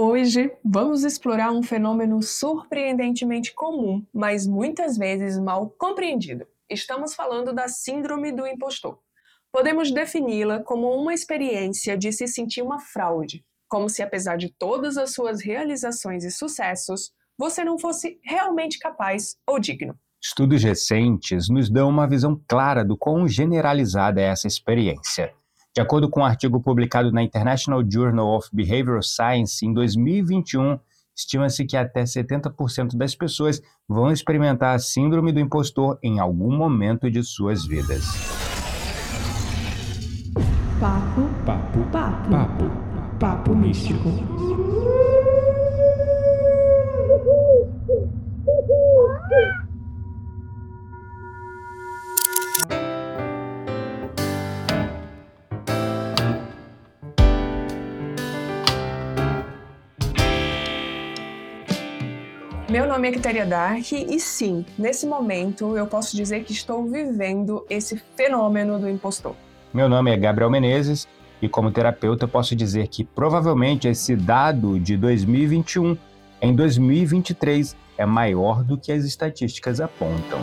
[0.00, 6.46] Hoje vamos explorar um fenômeno surpreendentemente comum, mas muitas vezes mal compreendido.
[6.70, 9.00] Estamos falando da Síndrome do Impostor.
[9.50, 14.96] Podemos defini-la como uma experiência de se sentir uma fraude, como se, apesar de todas
[14.96, 19.98] as suas realizações e sucessos, você não fosse realmente capaz ou digno.
[20.22, 25.34] Estudos recentes nos dão uma visão clara do quão generalizada é essa experiência.
[25.78, 30.76] De acordo com um artigo publicado na International Journal of Behavioral Science em 2021,
[31.16, 37.08] estima-se que até 70% das pessoas vão experimentar a síndrome do impostor em algum momento
[37.08, 38.02] de suas vidas.
[40.80, 42.64] Papo, papo, papo, papo,
[43.20, 44.08] papo místico.
[62.98, 67.96] Nome é Quitéria Dark e sim, nesse momento eu posso dizer que estou vivendo esse
[68.16, 69.36] fenômeno do impostor.
[69.72, 71.06] Meu nome é Gabriel Menezes
[71.40, 75.96] e como terapeuta eu posso dizer que provavelmente esse dado de 2021
[76.42, 80.40] em 2023 é maior do que as estatísticas apontam.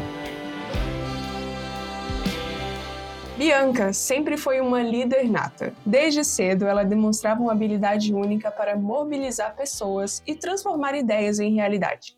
[3.37, 5.73] Bianca sempre foi uma líder nata.
[5.85, 12.15] Desde cedo, ela demonstrava uma habilidade única para mobilizar pessoas e transformar ideias em realidade.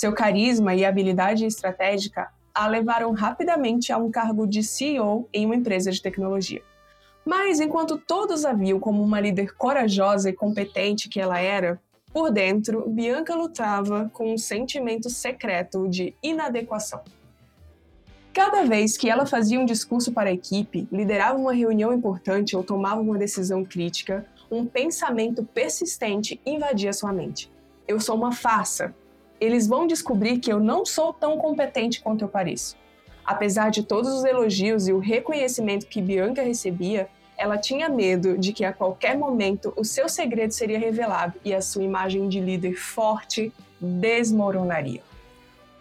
[0.00, 5.56] Seu carisma e habilidade estratégica a levaram rapidamente a um cargo de CEO em uma
[5.56, 6.62] empresa de tecnologia.
[7.26, 11.80] Mas enquanto todos a viam como uma líder corajosa e competente que ela era,
[12.12, 17.02] por dentro, Bianca lutava com um sentimento secreto de inadequação.
[18.32, 22.62] Cada vez que ela fazia um discurso para a equipe, liderava uma reunião importante ou
[22.62, 27.50] tomava uma decisão crítica, um pensamento persistente invadia sua mente.
[27.88, 28.94] Eu sou uma farsa.
[29.40, 32.76] Eles vão descobrir que eu não sou tão competente quanto eu pareço.
[33.24, 38.52] Apesar de todos os elogios e o reconhecimento que Bianca recebia, ela tinha medo de
[38.52, 42.74] que a qualquer momento o seu segredo seria revelado e a sua imagem de líder
[42.74, 45.02] forte desmoronaria.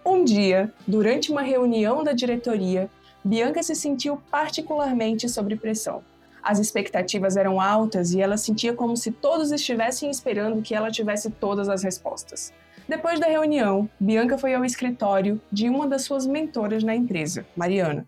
[0.06, 2.90] Um dia, durante uma reunião da diretoria,
[3.24, 6.04] Bianca se sentiu particularmente sob pressão.
[6.42, 11.30] As expectativas eram altas e ela sentia como se todos estivessem esperando que ela tivesse
[11.30, 12.54] todas as respostas.
[12.88, 18.08] Depois da reunião, Bianca foi ao escritório de uma das suas mentoras na empresa, Mariana.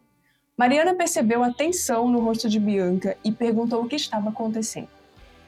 [0.55, 4.87] Mariana percebeu a tensão no rosto de Bianca e perguntou o que estava acontecendo.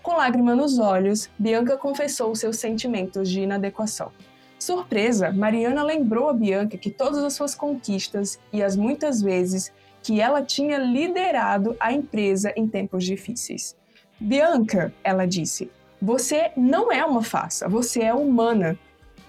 [0.04, 4.12] Com lágrima nos olhos, Bianca confessou seus sentimentos de inadequação.
[4.60, 9.72] Surpresa, Mariana lembrou a Bianca que todas as suas conquistas e as muitas vezes
[10.04, 13.78] que ela tinha liderado a empresa em tempos difíceis.
[14.20, 15.72] Bianca, ela disse,
[16.02, 18.78] você não é uma farsa, você é humana.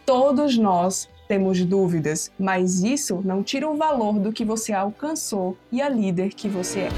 [0.04, 5.80] Todos nós temos dúvidas, mas isso não tira o valor do que você alcançou e
[5.80, 6.88] a líder que você é.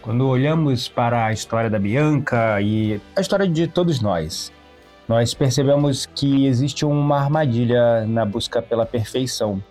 [0.00, 4.50] Quando olhamos para a história da Bianca e a história de todos nós,
[5.06, 9.62] nós percebemos que existe uma armadilha na busca pela perfeição.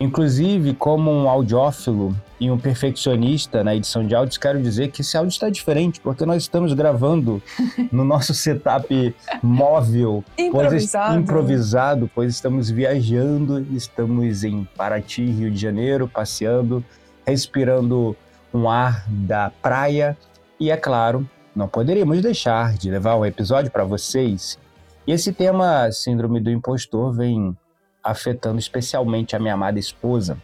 [0.00, 5.14] Inclusive, como um audiófilo e um perfeccionista na edição de áudios, quero dizer que esse
[5.14, 7.42] áudio está diferente, porque nós estamos gravando
[7.92, 11.12] no nosso setup móvel, improvisado.
[11.12, 16.82] Pois, improvisado, pois estamos viajando, estamos em Paraty, Rio de Janeiro, passeando,
[17.26, 18.16] respirando
[18.54, 20.16] um ar da praia
[20.58, 24.58] e, é claro, não poderíamos deixar de levar o um episódio para vocês.
[25.06, 27.54] E esse tema, Síndrome do Impostor, vem
[28.02, 30.36] afetando especialmente a minha amada esposa.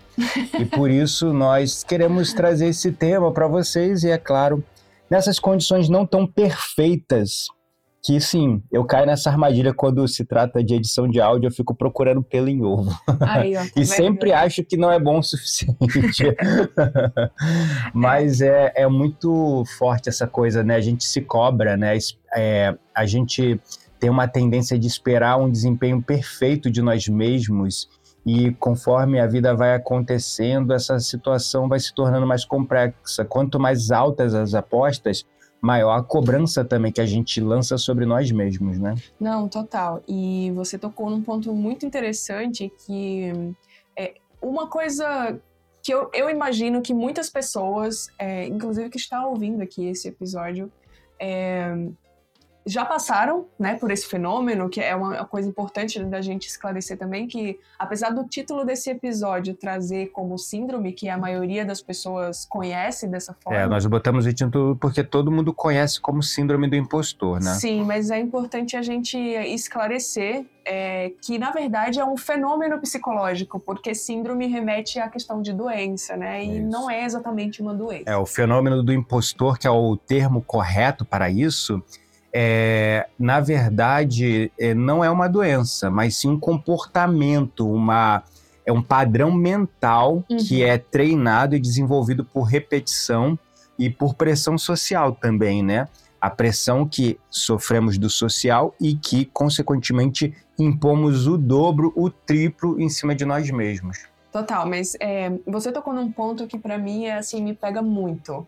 [0.58, 4.62] e por isso nós queremos trazer esse tema para vocês e, é claro,
[5.10, 7.48] nessas condições não tão perfeitas
[8.06, 11.74] que sim, eu caio nessa armadilha quando se trata de edição de áudio, eu fico
[11.74, 12.96] procurando pelo em ovo.
[13.20, 16.22] Aí, ó, tá e sempre acho que não é bom o suficiente.
[17.92, 20.76] Mas é, é muito forte essa coisa, né?
[20.76, 21.98] A gente se cobra, né?
[22.32, 23.60] É, a gente
[24.06, 27.88] tem uma tendência de esperar um desempenho perfeito de nós mesmos
[28.24, 33.24] e conforme a vida vai acontecendo, essa situação vai se tornando mais complexa.
[33.24, 35.26] Quanto mais altas as apostas,
[35.60, 38.94] maior a cobrança também que a gente lança sobre nós mesmos, né?
[39.18, 40.00] Não, total.
[40.06, 43.32] E você tocou num ponto muito interessante que
[43.98, 45.36] é uma coisa
[45.82, 50.70] que eu, eu imagino que muitas pessoas, é, inclusive que está ouvindo aqui esse episódio,
[51.18, 51.74] é,
[52.66, 57.28] já passaram, né, por esse fenômeno, que é uma coisa importante da gente esclarecer também,
[57.28, 63.06] que apesar do título desse episódio trazer como síndrome, que a maioria das pessoas conhece
[63.06, 63.60] dessa forma.
[63.60, 67.54] É, nós botamos o título porque todo mundo conhece como síndrome do impostor, né?
[67.54, 73.60] Sim, mas é importante a gente esclarecer é, que, na verdade, é um fenômeno psicológico,
[73.60, 76.44] porque síndrome remete à questão de doença, né?
[76.44, 76.68] E Isso.
[76.68, 78.10] não é exatamente uma doença.
[78.10, 81.80] É, o fenômeno do impostor, que é o termo correto para isso,
[82.38, 88.22] é, na verdade, é, não é uma doença, mas sim um comportamento, uma,
[88.66, 90.36] é um padrão mental Uhum.
[90.36, 93.38] que é treinado e desenvolvido por repetição
[93.78, 95.88] e por pressão social também, né?
[96.20, 102.90] A pressão que sofremos do social e que, consequentemente, impomos o dobro, o triplo em
[102.90, 103.96] cima de nós mesmos.
[104.36, 108.46] Total, mas é, você tocou num ponto que pra mim é assim, me pega muito.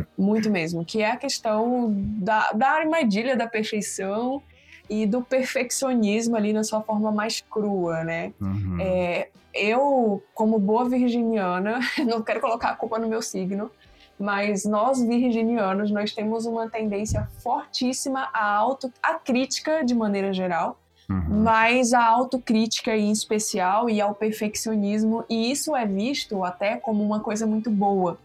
[0.00, 4.42] É, muito mesmo, que é a questão da, da armadilha da perfeição
[4.88, 8.32] e do perfeccionismo ali na sua forma mais crua, né?
[8.40, 8.78] Uhum.
[8.80, 13.70] É, eu, como boa virginiana, não quero colocar a culpa no meu signo,
[14.18, 20.78] mas nós virginianos, nós temos uma tendência fortíssima à auto, à crítica de maneira geral,
[21.08, 21.44] Uhum.
[21.44, 27.20] mas a autocrítica em especial e ao perfeccionismo, e isso é visto até como uma
[27.20, 28.18] coisa muito boa.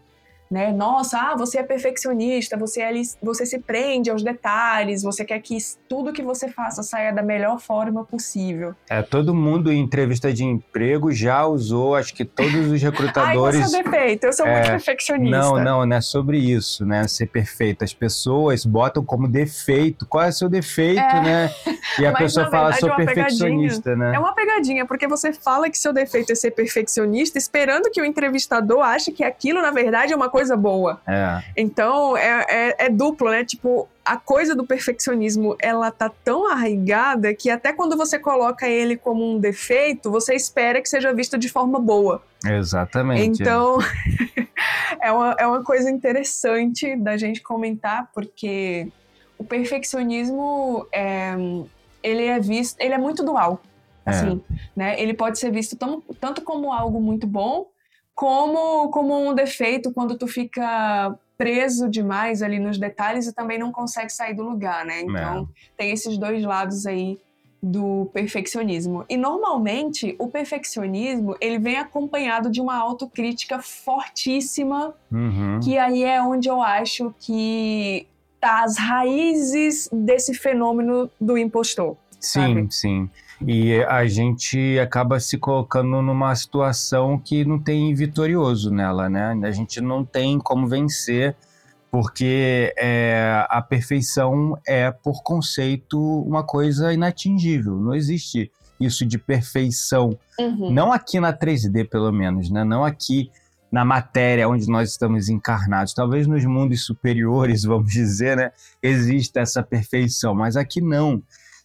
[0.52, 0.70] Né?
[0.70, 5.56] Nossa, ah, você é perfeccionista, você, é você se prende aos detalhes, você quer que
[5.88, 8.74] tudo que você faça saia da melhor forma possível.
[8.90, 12.90] É, todo mundo em entrevista de emprego já usou, acho que todos os Ai, qual
[12.90, 13.72] é recrutadores.
[13.72, 14.24] defeito?
[14.24, 15.38] Eu sou muito É, perfeccionista.
[15.38, 17.08] não, não, não é sobre isso, né?
[17.08, 17.82] Ser perfeito.
[17.82, 20.04] As pessoas botam como defeito.
[20.06, 21.22] Qual é o seu defeito, É.
[21.22, 21.50] né?
[21.98, 24.12] E a Mas, pessoa fala, verdade, sou é perfeccionista, né?
[24.14, 28.04] É uma pegadinha, porque você fala que seu defeito é ser perfeccionista, esperando que o
[28.04, 31.00] entrevistador ache que aquilo, na verdade, é uma coisa boa.
[31.06, 33.44] É, Então, é, é- é duplo, né?
[33.44, 38.96] Tipo, a coisa do perfeccionismo, ela tá tão arraigada que até quando você coloca ele
[38.96, 42.22] como um defeito, você espera que seja visto de forma boa.
[42.44, 43.40] exatamente.
[43.42, 43.78] Então,
[45.00, 48.88] é, uma, é uma coisa interessante da gente comentar, porque
[49.38, 51.34] o perfeccionismo, é,
[52.02, 53.60] ele é visto, ele é muito dual,
[54.06, 54.10] É.
[54.10, 54.42] assim,
[54.74, 55.00] né?
[55.00, 57.66] Ele pode ser visto tão- tanto como algo muito bom,
[58.14, 63.72] como, como um defeito quando tu fica preso demais ali nos detalhes e também não
[63.72, 65.00] consegue sair do lugar, né?
[65.00, 67.18] Então, tem esses dois lados aí
[67.62, 69.04] do perfeccionismo.
[69.08, 75.60] E normalmente o perfeccionismo, ele vem acompanhado de uma autocrítica fortíssima, Uhum.
[75.62, 78.06] que aí é onde eu acho que
[78.40, 81.96] tá as raízes desse fenômeno do impostor.
[82.18, 82.66] Sim, sabe?
[82.70, 83.10] sim.
[83.46, 89.38] E a gente acaba se colocando numa situação que não tem vitorioso nela, né?
[89.42, 91.34] A gente não tem como vencer,
[91.90, 97.76] porque é, a perfeição é, por conceito, uma coisa inatingível.
[97.76, 98.50] Não existe
[98.80, 100.18] isso de perfeição.
[100.38, 100.70] Uhum.
[100.70, 102.64] Não aqui na 3D, pelo menos, né?
[102.64, 103.30] Não aqui
[103.70, 105.94] na matéria onde nós estamos encarnados.
[105.94, 108.52] Talvez nos mundos superiores, vamos dizer, né?
[108.82, 111.22] Exista essa perfeição, mas aqui não.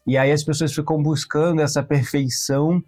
[0.07, 2.81] E aí as pessoas ficam buscando essa perfeição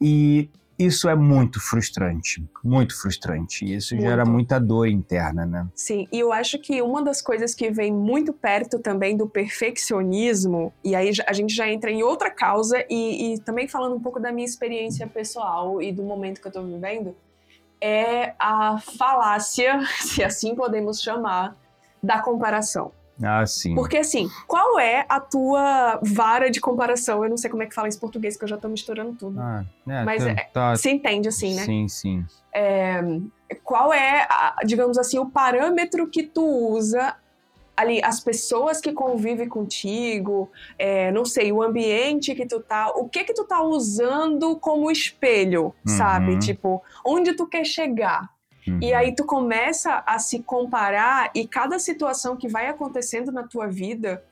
[0.00, 3.64] e isso é muito frustrante, muito frustrante.
[3.64, 4.32] E isso gera Muito.
[4.32, 5.66] muita dor interna, né?
[5.74, 10.72] Sim, e eu acho que uma das coisas que vem muito perto também do perfeccionismo,
[10.84, 14.20] e aí a gente já entra em outra causa, e, e também falando um pouco
[14.20, 17.16] da minha experiência pessoal e do momento que eu tô vivendo,
[17.80, 21.56] é a falácia, se assim podemos chamar,
[22.02, 22.92] da comparação.
[23.22, 23.74] Ah, sim.
[23.74, 27.24] Porque assim, qual é a tua vara de comparação?
[27.24, 29.14] Eu não sei como é que fala isso em português, que eu já tô misturando
[29.14, 29.40] tudo.
[29.40, 31.62] Ah, é, Mas tá- é- tá- Se entende assim, né?
[31.64, 32.24] Sim, sim.
[33.62, 37.16] qual é, a- digamos assim, o parâmetro que tu usa
[37.76, 43.06] ali, as pessoas que convivem contigo, é, não sei, o ambiente que tu tá, o
[43.08, 46.32] que que tu tá usando como espelho, sabe?
[46.32, 46.38] Uhum.
[46.38, 48.30] Tipo, onde tu quer chegar?
[48.66, 48.96] E Uhum.
[48.96, 54.22] aí tu começa a se comparar e cada situação que vai acontecendo na tua vida,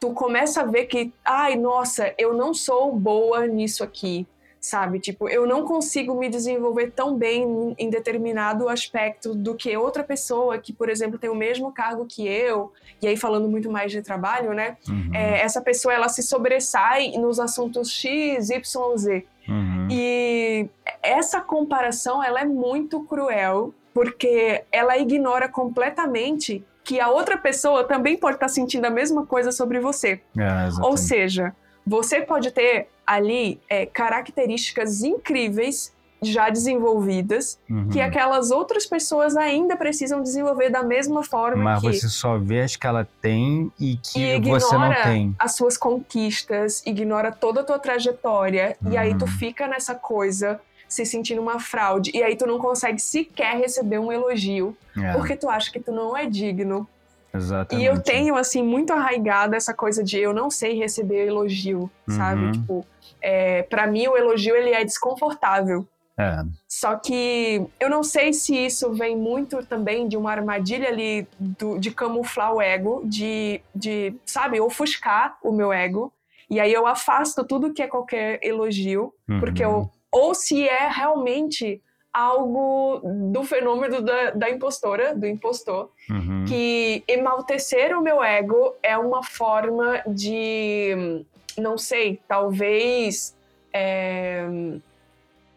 [0.00, 4.26] tu começa a ver que, ai, nossa, eu não sou boa nisso aqui,
[4.60, 4.98] sabe?
[4.98, 10.58] Tipo, eu não consigo me desenvolver tão bem em determinado aspecto do que outra pessoa
[10.58, 14.02] que, por exemplo, tem o mesmo cargo que eu, e aí falando muito mais de
[14.02, 14.76] trabalho, né?
[14.88, 15.10] Uhum.
[15.14, 19.26] É, essa pessoa ela se sobressai nos assuntos X, Y, Z.
[19.48, 19.88] Uhum.
[19.90, 20.66] E
[21.02, 28.16] essa comparação ela é muito cruel, porque ela ignora completamente que a outra pessoa também
[28.16, 30.20] pode estar sentindo a mesma coisa sobre você.
[30.36, 31.54] É, Ou seja,
[31.86, 37.88] você pode ter ali é, características incríveis já desenvolvidas Uhum.
[37.90, 42.62] que aquelas outras pessoas ainda precisam desenvolver da mesma forma Mas que você só vê
[42.62, 45.34] as que ela tem e que E você não ignora tem.
[45.38, 49.30] as suas conquistas, ignora toda a tua trajetória e aí tu Uhum.
[49.30, 50.58] fica nessa coisa
[50.94, 55.36] se sentindo uma fraude e aí tu não consegue sequer receber um elogio É, porque
[55.36, 56.86] tu acha que tu não é digno.
[57.34, 57.82] exatamente.
[57.82, 62.44] E eu tenho, assim, muito arraigado essa coisa de eu não sei receber elogio, sabe?
[62.44, 62.52] Uhum.
[62.52, 62.86] Tipo,
[63.20, 65.86] é, para mim o elogio ele é desconfortável.
[66.16, 71.26] É, Só que eu não sei se isso vem muito também de uma armadilha ali
[71.40, 76.12] do- de camuflar o ego, de, de, sabe, ofuscar o meu ego.
[76.48, 79.70] E aí eu afasto tudo que é qualquer elogio, porque uhum.
[79.72, 79.90] eu.
[80.14, 81.80] Ou se é realmente
[82.12, 83.00] algo
[83.32, 86.44] do fenômeno da, da impostora, do impostor, Uhum.
[86.46, 91.24] que enaltecer o meu ego é uma forma de,
[91.58, 93.34] não sei, talvez
[93.72, 94.46] é,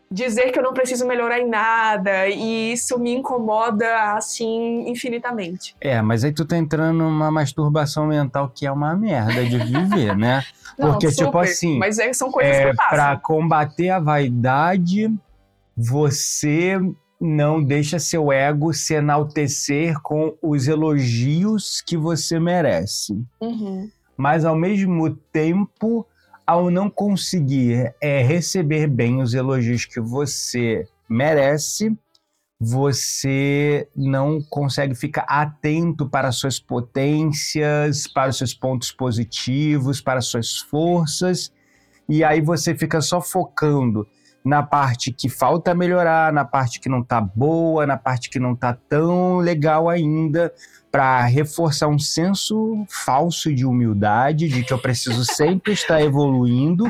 [0.10, 5.76] dizer que eu não preciso melhorar em nada e isso me incomoda assim infinitamente.
[5.82, 10.16] É, mas aí tu tá entrando numa masturbação mental que é uma merda de viver,
[10.18, 10.44] né?
[10.77, 12.89] Porque, tipo super, assim, mas é- são coisas É, que passam.
[12.98, 15.12] para combater a vaidade,
[15.75, 16.79] você
[17.19, 23.19] não deixa seu ego se enaltecer com os elogios que você merece.
[23.41, 23.89] Uhum.
[24.15, 26.05] Mas ao mesmo tempo,
[26.46, 31.96] ao não conseguir é, receber bem os elogios que você merece,
[32.60, 40.20] você não consegue ficar atento para as suas potências, para os seus pontos positivos, para
[40.20, 41.52] as suas forças,
[42.10, 44.08] e aí você fica só focando
[44.44, 48.56] na parte que falta melhorar, na parte que não tá boa, na parte que não
[48.56, 50.54] tá tão legal ainda,
[50.90, 56.86] para reforçar um senso falso de humildade, de que eu preciso sempre estar evoluindo,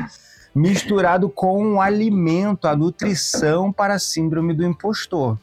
[0.54, 5.36] misturado com o alimento, a nutrição para a síndrome do impostor.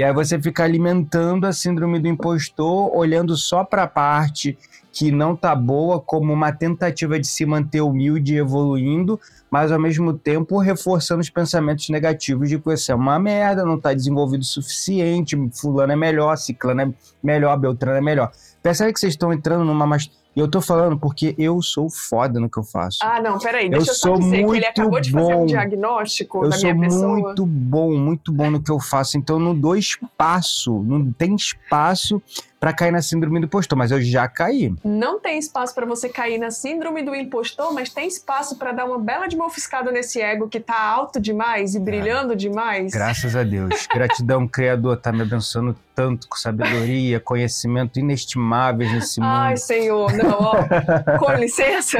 [0.00, 4.56] E aí você fica alimentando a síndrome do impostor, olhando só para a parte
[4.90, 9.78] que não tá boa como uma tentativa de se manter humilde e evoluindo, mas ao
[9.78, 14.40] mesmo tempo reforçando os pensamentos negativos de que você é uma merda, não tá desenvolvido
[14.40, 18.32] o suficiente, fulano é melhor, ciclano é melhor, beltrano é melhor.
[18.62, 19.98] Percebe que vocês estão entrando numa...
[20.34, 22.98] E eu tô falando porque eu sou foda no que eu faço.
[23.02, 25.34] Ah, não, peraí, Eu deixa eu, só sou dizer que ele muito acabou de fazer
[25.34, 25.42] bom.
[25.42, 27.18] um diagnóstico eu da sou minha pessoa.
[27.18, 29.18] muito bom, muito bom no que eu faço.
[29.18, 32.22] Então não dou espaço, não tem espaço
[32.60, 34.72] pra cair na síndrome do impostor, mas eu já caí.
[34.84, 38.84] Não tem espaço pra você cair na síndrome do impostor, mas tem espaço pra dar
[38.84, 42.92] uma bela de uma ofuscada nesse ego que tá alto demais e brilhando demais.
[42.92, 43.88] Graças a Deus.
[43.92, 49.58] Gratidão, Criador, tá me abençoando tanto com sabedoria, conhecimento inestimáveis nesse Ai, mundo.
[49.58, 50.54] Senhor, não, ó.
[51.18, 51.98] Com licença,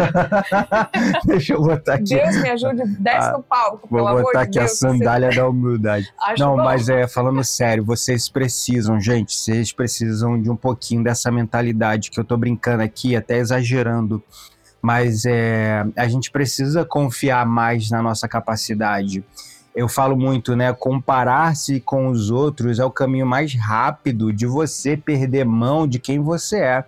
[1.24, 2.14] Deixa eu botar aqui.
[2.14, 4.78] Deus me ajude, desce Ah, no palco, Vou pelo amor botar de aqui a Deus.
[4.78, 6.08] sandália da humildade.
[6.18, 6.64] Acho Não, bom.
[6.64, 12.18] mas é, falando sério, vocês precisam, gente, vocês precisam de um pouquinho dessa mentalidade que
[12.18, 14.22] eu tô brincando aqui, até exagerando.
[14.82, 19.24] Mas é, a gente precisa confiar mais na nossa capacidade.
[19.74, 20.72] Eu falo muito, né?
[20.72, 26.18] Comparar-se com os outros é o caminho mais rápido de você perder mão de quem
[26.18, 26.84] você é,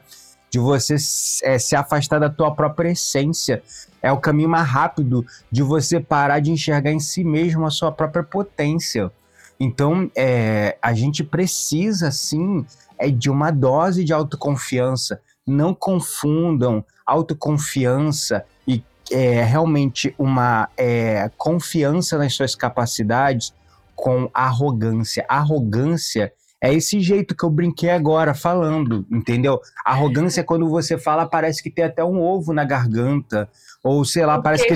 [0.51, 0.97] de você
[1.45, 3.63] é, se afastar da tua própria essência.
[4.03, 7.93] É o caminho mais rápido de você parar de enxergar em si mesmo a sua
[7.93, 9.13] própria potência.
[9.59, 12.67] Então, é, a gente precisa, sim,
[13.03, 15.21] é de uma dose de autoconfiança.
[15.45, 23.53] Não confundam autoconfiança e é, realmente uma é, confiança nas suas capacidades
[23.97, 25.27] com arrogância.
[25.29, 26.33] Arrogância
[26.63, 29.61] é esse jeito que eu brinquei agora falando, entendeu?
[29.85, 33.51] Arrogância é quando você fala, parece que tem até um ovo na garganta.
[33.85, 34.75] Ou sei lá, O parece que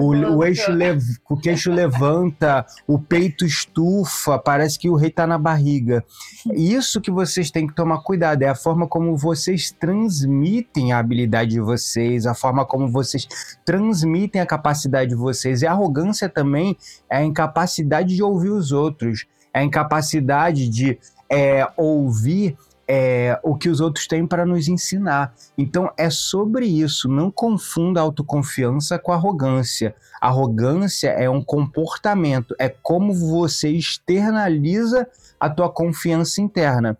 [0.00, 1.00] o, o eixo lev-
[1.30, 6.04] o queixo levanta, o peito estufa, parece que o rei tá na barriga.
[6.52, 11.50] Isso que vocês têm que tomar cuidado, é a forma como vocês transmitem a habilidade
[11.52, 13.28] de vocês, a forma como vocês
[13.64, 15.62] transmitem a capacidade de vocês.
[15.62, 16.76] E a arrogância também
[17.08, 20.98] é a incapacidade de ouvir os outros, é a incapacidade de
[21.30, 22.56] é, ouvir
[22.88, 25.34] é, o que os outros têm para nos ensinar.
[25.56, 27.06] Então é sobre isso.
[27.08, 29.94] Não confunda autoconfiança com arrogância.
[30.20, 35.06] Arrogância é um comportamento, é como você externaliza
[35.38, 36.96] a tua confiança interna.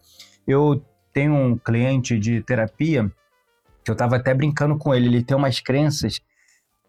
[0.47, 3.11] Eu tenho um cliente de terapia
[3.83, 5.07] que eu estava até brincando com ele.
[5.07, 6.21] Ele tem umas crenças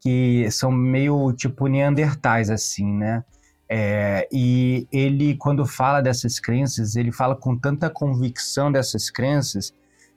[0.02, 3.24] que são meio tipo neandertais, assim, né?
[3.72, 9.74] É, e ele, quando fala dessas crenças, ele fala com tanta convicção dessas crenças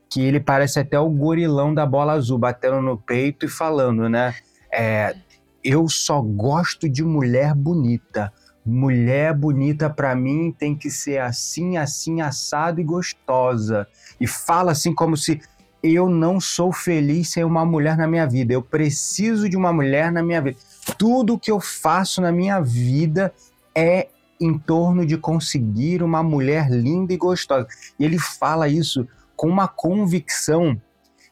[0.09, 4.35] que ele parece até o gorilão da bola azul, batendo no peito e falando, né?
[4.73, 5.15] É,
[5.63, 8.33] eu só gosto de mulher bonita.
[8.65, 13.87] mulher bonita pra mim tem que ser assim, assim, assado e gostosa.
[14.21, 15.41] E fala assim como se
[15.83, 18.53] eu não sou feliz sem uma mulher na minha vida.
[18.53, 20.59] Eu preciso de uma mulher na minha vida.
[20.99, 23.33] Tudo que eu faço na minha vida
[23.75, 24.09] é
[24.41, 27.67] em torno de conseguir uma mulher linda e gostosa.
[27.99, 30.81] E ele fala isso com uma convicção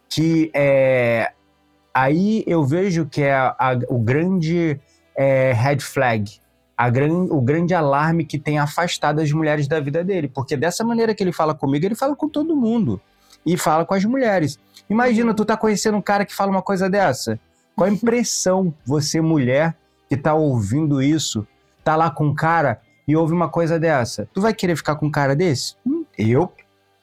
[0.09, 1.33] que é,
[1.95, 4.80] aí eu vejo que é a, a, o grande
[5.16, 6.40] é, red flag,
[6.92, 10.28] gran, o grande alarme que tem afastado as mulheres da vida dele.
[10.28, 13.00] Porque dessa maneira que ele fala comigo, ele fala com todo mundo.
[13.45, 14.59] E fala com as mulheres.
[14.88, 17.38] Imagina, tu tá conhecendo um cara que fala uma coisa dessa.
[17.80, 19.75] Qual a impressão você, mulher,
[20.06, 21.46] que tá ouvindo isso,
[21.82, 24.28] tá lá com um cara e ouve uma coisa dessa?
[24.34, 25.76] Tu vai querer ficar com um cara desse?
[25.87, 26.52] Hum, eu,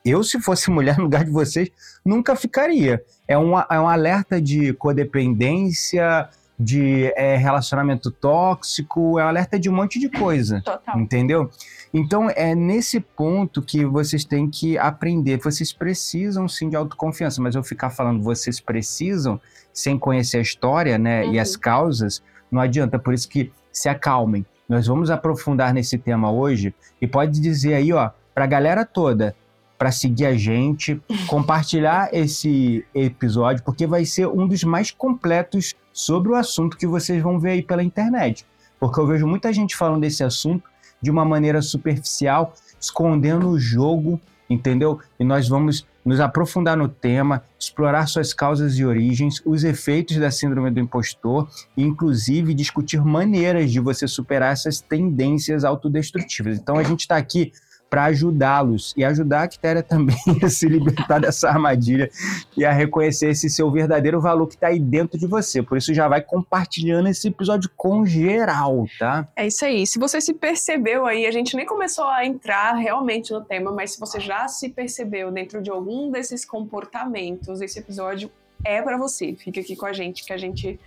[0.05, 1.71] eu, se fosse mulher no lugar de vocês,
[2.05, 3.03] nunca ficaria.
[3.27, 6.29] É um, é um alerta de codependência,
[6.59, 10.61] de é, relacionamento tóxico, é alerta de um monte de coisa.
[10.61, 10.99] Total.
[10.99, 11.51] Entendeu?
[11.93, 15.37] Então é nesse ponto que vocês têm que aprender.
[15.37, 19.39] Vocês precisam sim de autoconfiança, mas eu ficar falando vocês precisam
[19.71, 21.33] sem conhecer a história, né, Uhum.
[21.33, 22.97] e as causas, não adianta.
[22.97, 24.45] Por isso que se acalmem.
[24.67, 29.35] Nós vamos aprofundar nesse tema hoje e pode dizer aí, ó, pra galera toda,
[29.77, 36.29] para seguir a gente, compartilhar esse episódio, porque vai ser um dos mais completos sobre
[36.29, 38.45] o assunto que vocês vão ver aí pela internet.
[38.79, 40.69] Porque eu vejo muita gente falando desse assunto
[41.01, 44.99] de uma maneira superficial, escondendo o jogo, entendeu?
[45.19, 50.29] E nós vamos nos aprofundar no tema, explorar suas causas e origens, os efeitos da
[50.29, 56.59] síndrome do impostor e, inclusive, discutir maneiras de você superar essas tendências autodestrutivas.
[56.59, 57.51] Então, a gente está aqui
[57.89, 62.09] para ajudá-los e ajudar a Quitéria também a se libertar dessa armadilha
[62.55, 65.61] e a reconhecer esse seu verdadeiro valor que está aí dentro de você.
[65.61, 69.27] Por isso, já vai compartilhando esse episódio com geral, tá?
[69.35, 69.85] É isso aí.
[69.87, 73.91] Se você se percebeu aí, a gente nem começou a entrar realmente no tema, mas
[73.91, 78.29] se você já se percebeu dentro de algum desses comportamentos, esse episódio
[78.63, 79.35] é para você.
[79.35, 80.79] Fica aqui com a gente que a gente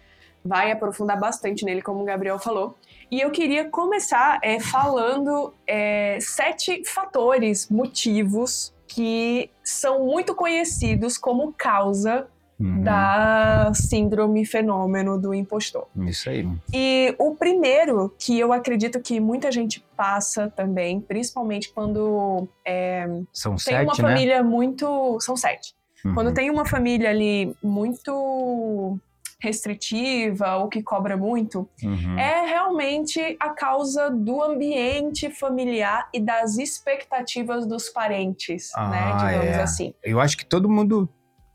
[0.44, 2.76] vai aprofundar bastante nele, como o Gabriel falou.
[3.10, 11.52] E eu queria começar é, falando é, sete fatores, motivos que são muito conhecidos como
[11.52, 12.26] causa
[12.60, 12.82] Uhum.
[12.82, 15.86] da síndrome fenômeno do impostor.
[15.96, 16.46] Isso aí.
[16.74, 23.56] E o primeiro, que eu acredito que muita gente passa também, principalmente quando é, São
[23.56, 24.08] tem uma sete, né?
[24.10, 25.18] família muito.
[25.20, 25.74] São sete.
[26.04, 26.12] Uhum.
[26.12, 28.98] Quando tem uma família ali muito
[29.40, 32.18] restritiva ou que cobra muito, Uhum.
[32.18, 39.12] é realmente a causa do ambiente familiar e das expectativas dos parentes, né?
[39.12, 39.62] Ah, Digamos é.
[39.62, 39.94] assim.
[40.02, 41.08] Eu acho que todo mundo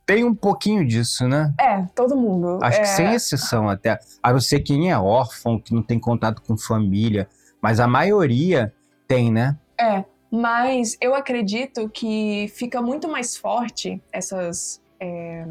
[0.06, 1.54] tem um pouquinho disso, né?
[1.60, 2.60] É, todo mundo.
[2.62, 4.00] Acho é, que sem exceção até.
[4.21, 7.28] A não ser quem é órfão, que não tem contato com família.
[7.62, 8.71] Mas a maioria
[9.08, 9.58] tem, né?
[9.80, 15.45] É, mas eu acredito que fica muito mais forte essas, é,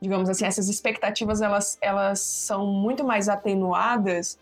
[0.00, 4.38] digamos assim, essas expectativas elas, elas são muito mais atenuadas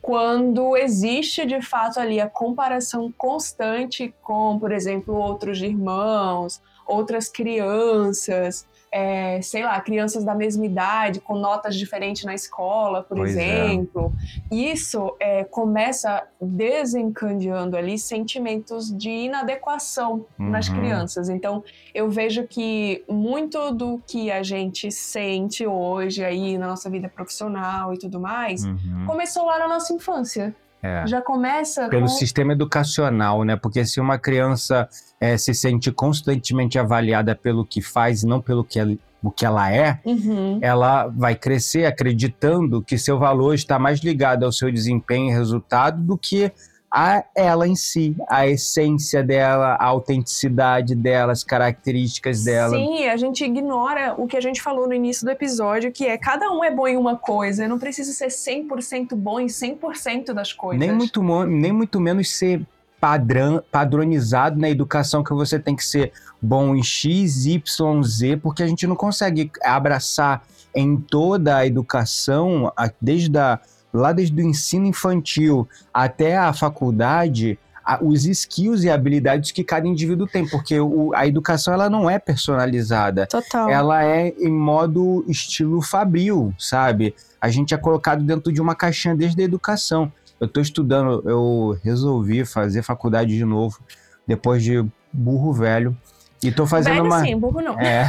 [0.00, 8.66] quando existe de fato ali a comparação constante com, por exemplo, outros irmãos, outras crianças,
[8.92, 13.66] é, sei lá, crianças da mesma idade com notas diferentes na escola, por Pois é.
[13.66, 14.12] exemplo.
[14.50, 20.74] Isso é, começa desencadeando ali sentimentos de inadequação nas Uhum.
[20.76, 21.28] crianças.
[21.28, 21.62] Então,
[21.94, 27.94] eu vejo que muito do que a gente sente hoje aí na nossa vida profissional
[27.94, 29.04] e tudo mais Uhum.
[29.06, 30.54] começou lá na nossa infância.
[30.82, 31.06] É.
[31.06, 32.08] Já começa Pelo com...
[32.08, 33.54] sistema educacional, né?
[33.56, 34.88] Porque se uma criança
[35.20, 39.44] eh, se sente constantemente avaliada pelo que faz e não pelo que ela, o que
[39.44, 40.58] ela é, Uhum.
[40.62, 46.02] ela vai crescer acreditando que seu valor está mais ligado ao seu desempenho e resultado
[46.02, 46.50] do que
[46.92, 52.76] a ela em si, a essência dela, a autenticidade dela, as características dela.
[52.76, 56.18] Sim, a gente ignora o que a gente falou no início do episódio, que é
[56.18, 57.64] cada um é bom em uma coisa.
[57.64, 60.80] Eu não preciso ser 100% bom em 100% das coisas.
[60.84, 62.66] Nem muito, nem muito menos ser
[63.00, 68.62] padrão, padronizado na educação que você tem que ser bom em X, Y, Z, porque
[68.62, 70.42] a gente não consegue abraçar
[70.74, 73.58] em toda a educação, desde a,
[73.92, 77.58] lá desde o ensino infantil até a faculdade,
[78.02, 82.18] os skills e habilidades que cada indivíduo tem, porque o- a educação ela não é
[82.18, 83.68] personalizada Total.
[83.68, 87.14] ela é em modo estilo fabril, sabe?
[87.40, 90.12] A gente é colocado dentro de uma caixinha desde a educação.
[90.38, 93.80] Eu tô estudando, eu resolvi fazer faculdade de novo,
[94.26, 95.96] depois de burro velho.
[96.42, 97.20] E tô fazendo Velho uma.
[97.20, 97.78] sim, burro não.
[97.78, 98.06] É.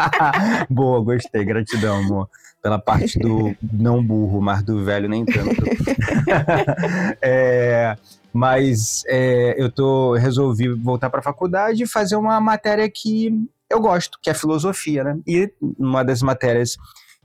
[0.68, 1.44] Boa, gostei.
[1.44, 2.28] Gratidão, amor.
[2.60, 5.62] Pela parte do não burro, mas do velho nem tanto.
[7.20, 7.96] É,
[8.32, 13.80] mas é, eu tô resolvi voltar para a faculdade e fazer uma matéria que eu
[13.80, 15.18] gosto, que é filosofia, né?
[15.26, 16.76] E uma das matérias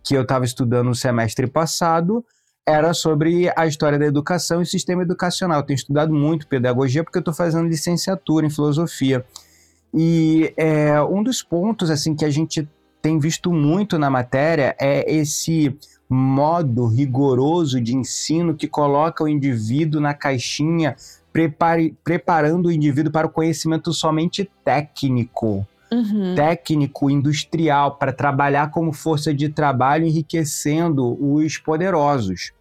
[0.04, 2.26] que eu estava estudando no semestre passado
[2.66, 5.60] era sobre a história da educação e sistema educacional.
[5.60, 9.26] Eu tenho estudado muito pedagogia porque eu estou fazendo licenciatura em filosofia.
[9.94, 12.68] E é, um dos pontos assim que a gente
[13.02, 15.76] tem visto muito na matéria é esse
[16.10, 20.96] modo rigoroso de ensino que coloca o indivíduo na caixinha,
[21.34, 26.36] prepare, preparando o indivíduo para o conhecimento somente técnico, Uhum.
[26.36, 32.52] técnico, industrial, para trabalhar como força de trabalho, enriquecendo os poderosos.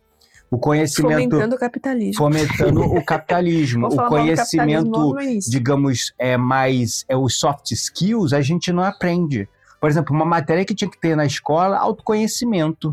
[0.51, 2.15] O conhecimento Fomentando o capitalismo.
[2.15, 5.51] fomentando o capitalismo, o capitalismo conhecimento início.
[5.51, 9.49] digamos, é mais é os soft skills, a gente não aprende.
[9.81, 12.93] Por exemplo, uma matéria que tinha que ter na escola, autoconhecimento.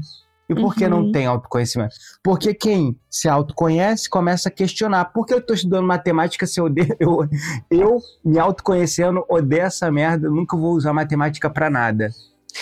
[0.49, 0.89] E por que Uhum.
[0.89, 1.95] não tem autoconhecimento?
[2.21, 5.05] Porque quem se autoconhece começa a questionar.
[5.05, 7.27] Por que eu estou estudando matemática se eu odeio, eu,
[7.71, 12.09] eu me autoconhecendo odeio essa merda, nunca vou usar matemática para nada.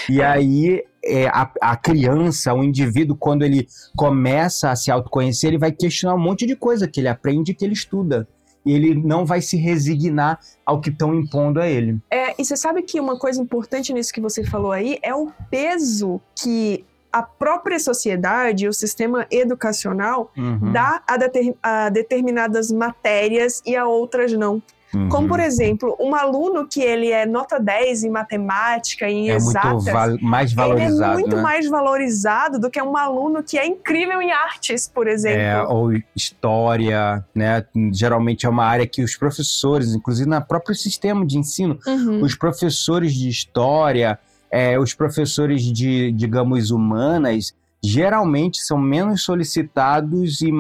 [0.10, 5.58] E aí é, a, a criança, o indivíduo, quando ele começa a se autoconhecer, ele
[5.58, 8.28] vai questionar um monte de coisa que ele aprende e que ele estuda.
[8.64, 11.98] E ele não vai se resignar ao que estão impondo a ele.
[12.12, 15.32] É, e você sabe que uma coisa importante nisso que você falou aí é o
[15.50, 23.62] peso que a própria sociedade, o sistema educacional, Uhum, dá a, deter- a determinadas matérias
[23.66, 24.62] e a outras não.
[24.94, 25.10] Uhum.
[25.10, 29.72] Como, por exemplo, um aluno que ele é nota 10 em matemática, em é exatas,
[29.84, 31.12] muito val- mais ele valorizado.
[31.14, 31.42] é muito né?
[31.42, 35.40] mais valorizado do que um aluno que é incrível em artes, por exemplo.
[35.40, 37.64] É, ou história, né?
[37.94, 42.22] Geralmente é uma área que os professores, inclusive no próprio sistema de ensino, Uhum.
[42.24, 50.52] os professores de história, é, os professores de, digamos, humanas, geralmente são menos solicitados e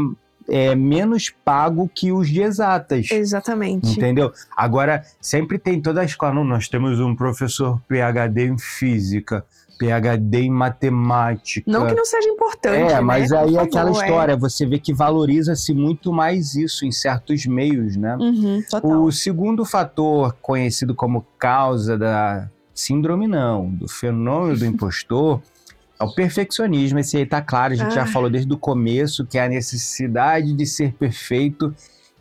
[0.47, 3.10] é, menos pago que os de exatas.
[3.12, 3.91] Exatamente.
[3.91, 4.32] Entendeu?
[4.56, 6.34] Agora, sempre tem toda a escola.
[6.34, 9.45] Não, nós temos um professor PhD em física,
[9.80, 11.69] PhD em matemática.
[11.69, 12.91] Não que não seja importante.
[12.91, 13.01] É, né?
[13.01, 13.93] mas aí é aquela é.
[13.93, 18.15] história, você vê que valoriza-se muito mais isso em certos meios, né?
[18.17, 18.63] Uhum.
[18.84, 25.41] O segundo fator conhecido como causa da síndrome, não, do fenômeno do impostor, é
[26.04, 27.00] o perfeccionismo.
[27.00, 28.08] Esse aí tá claro, a gente já Ah.
[28.08, 31.74] falou desde o começo que é a necessidade de ser perfeito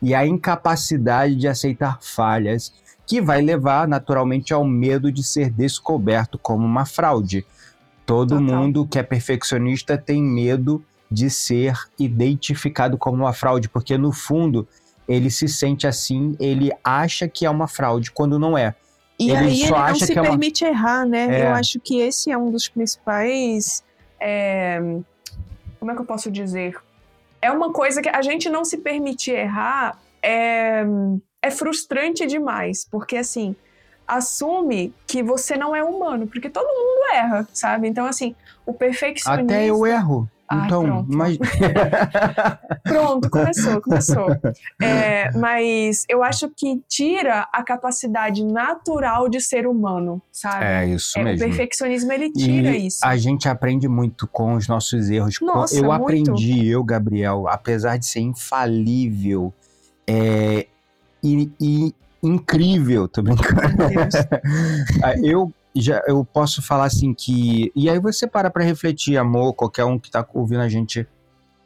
[0.03, 2.73] e a incapacidade de aceitar falhas,
[3.07, 7.45] que vai levar naturalmente ao medo de ser descoberto como uma fraude.
[8.07, 8.43] Todo Total.
[8.43, 14.67] mundo que é perfeccionista tem medo de ser identificado como uma fraude, porque no fundo
[15.09, 18.75] ele se sente assim, ele acha que é uma fraude quando não é.
[19.21, 21.27] E Ele aí ele não se é uma- permite errar, né?
[21.41, 21.43] É.
[21.43, 23.85] Eu acho que esse é um dos principais.
[24.19, 24.81] é,
[25.79, 26.75] Como é que eu posso dizer?
[27.43, 30.85] É uma coisa que a gente não se permitir errar é,
[31.43, 33.55] é frustrante demais, porque assim
[34.07, 37.87] assume que você não é humano, porque todo mundo erra, sabe?
[37.89, 38.35] Então assim,
[38.67, 39.45] o perfeccionismo.
[39.51, 40.29] Até eu erro.
[40.51, 41.07] Ai, então, pronto.
[41.17, 41.39] mas
[42.85, 44.27] Pronto, começou, começou.
[44.83, 50.65] É, mas eu acho que tira a capacidade natural de ser humano, sabe?
[50.65, 51.47] é isso É, o mesmo.
[51.47, 52.99] perfeccionismo ele tira E isso.
[53.05, 55.37] a gente aprende muito com os nossos erros.
[55.41, 56.03] Nossa, eu muito.
[56.03, 59.53] aprendi, eu, Gabriel, apesar de ser infalível
[60.07, 60.67] é,
[61.23, 63.77] e, e incrível, tô brincando.
[63.77, 64.15] Meu Deus.
[65.03, 67.71] Ah, eu já eu posso falar assim que.
[67.75, 71.07] E aí você para pra refletir, amor, qualquer um que tá ouvindo a gente.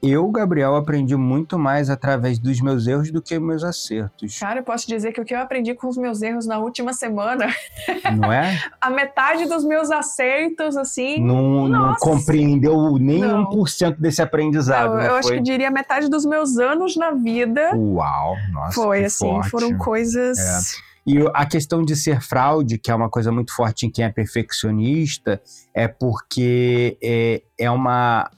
[0.06, 4.38] Eu, Gabriel, aprendi muito mais através dos meus erros do que meus acertos.
[4.38, 6.92] Cara, eu posso dizer que o que eu aprendi com os meus erros na última
[6.92, 7.46] semana,
[8.14, 8.60] Não é?
[8.78, 11.18] a metade dos meus acertos, assim.
[11.24, 13.48] Não, não compreendeu nem Não.
[13.48, 14.90] 1% desse aprendizado.
[14.92, 18.74] eu, não eu acho que diria metade dos meus anos na vida Uau, nossa.
[18.74, 19.48] foi assim, forte.
[19.48, 20.38] foram coisas.
[20.38, 20.93] É.
[21.06, 24.10] E a questão de ser fraude, que é uma coisa muito forte em quem é
[24.10, 25.40] perfeccionista,
[25.74, 28.30] é porque é, é uma.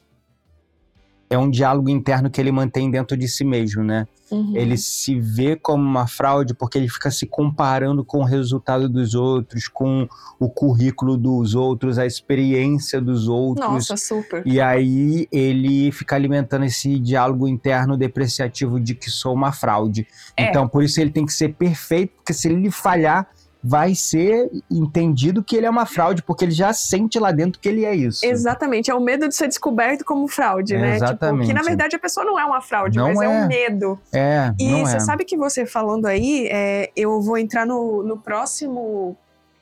[1.29, 4.07] É um diálogo interno que ele mantém dentro de si mesmo, né?
[4.31, 4.57] Uhum.
[4.57, 9.15] Ele se vê como uma fraude porque ele fica se comparando com o resultado dos
[9.15, 10.09] outros, com
[10.39, 13.67] o currículo dos outros, a experiência dos outros.
[13.67, 14.43] Nossa, super.
[14.45, 20.07] E aí ele fica alimentando esse diálogo interno depreciativo de que sou uma fraude.
[20.37, 20.49] É.
[20.49, 23.29] Então, por isso ele tem que ser perfeito, porque se ele falhar,
[23.69, 27.69] vai ser entendido que ele é uma fraude, porque ele já sente lá dentro que
[27.69, 28.25] ele é isso.
[28.25, 30.93] Exatamente, é o medo de ser descoberto como fraude, né?
[30.95, 31.47] Tipo, Exatamente.
[31.49, 33.25] que na verdade a pessoa não é uma fraude, Não mas é.
[33.25, 33.29] é.
[33.29, 34.01] um medo.
[34.15, 35.01] É, E não você é.
[35.01, 39.17] sabe que você falando aí, é, eu vou entrar no, no próximo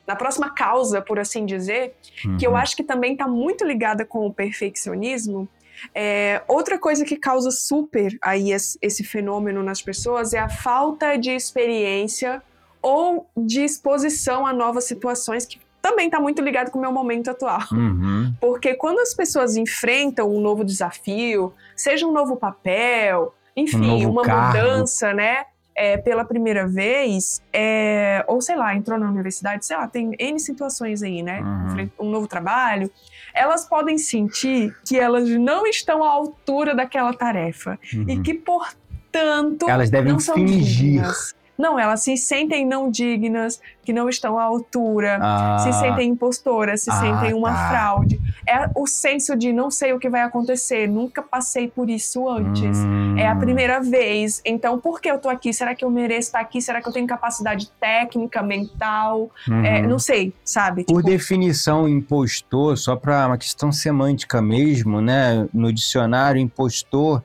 [0.05, 2.37] na próxima causa, por assim dizer, Uhum.
[2.37, 5.49] que eu acho que também está muito ligada com o perfeccionismo.
[5.95, 11.17] É, outra coisa que causa super aí esse, esse fenômeno nas pessoas é a falta
[11.17, 12.39] de experiência
[12.85, 17.31] ou de exposição a novas situações, que também está muito ligado com o meu momento
[17.31, 17.61] atual.
[17.71, 18.31] Uhum.
[18.39, 24.21] Porque quando as pessoas enfrentam um novo desafio, seja um novo papel, enfim, novo uma
[24.21, 25.45] mudança, né?
[25.75, 30.39] é, pela primeira vez, é, ou sei lá, entrou na universidade, sei lá, tem N
[30.39, 31.41] situações aí, né?
[31.41, 31.89] Uhum.
[32.07, 32.89] Um novo trabalho,
[33.33, 38.23] elas podem sentir que elas não estão à altura daquela tarefa e Uhum.
[38.23, 41.01] que, portanto, Elas devem não são fingir.
[41.01, 41.35] dignas.
[41.57, 46.81] Não, elas se sentem não dignas, que não estão à altura, Ah, se sentem impostoras,
[46.83, 47.67] se Ah, sentem uma tá.
[47.69, 48.19] fraude.
[48.47, 52.77] É o senso de não sei o que vai acontecer, nunca passei por isso antes.
[52.77, 53.15] hum.
[53.17, 54.41] É a primeira vez.
[54.45, 55.53] Então, por que eu tô aqui?
[55.53, 56.61] Será que eu mereço estar aqui?
[56.61, 59.29] Será que eu tenho capacidade técnica, mental?
[59.63, 59.89] É, Uhum.
[59.89, 60.83] não sei, sabe?
[60.83, 65.47] Por Tipo, definição, impostor, só para uma questão semântica mesmo, né?
[65.53, 67.23] No dicionário, impostor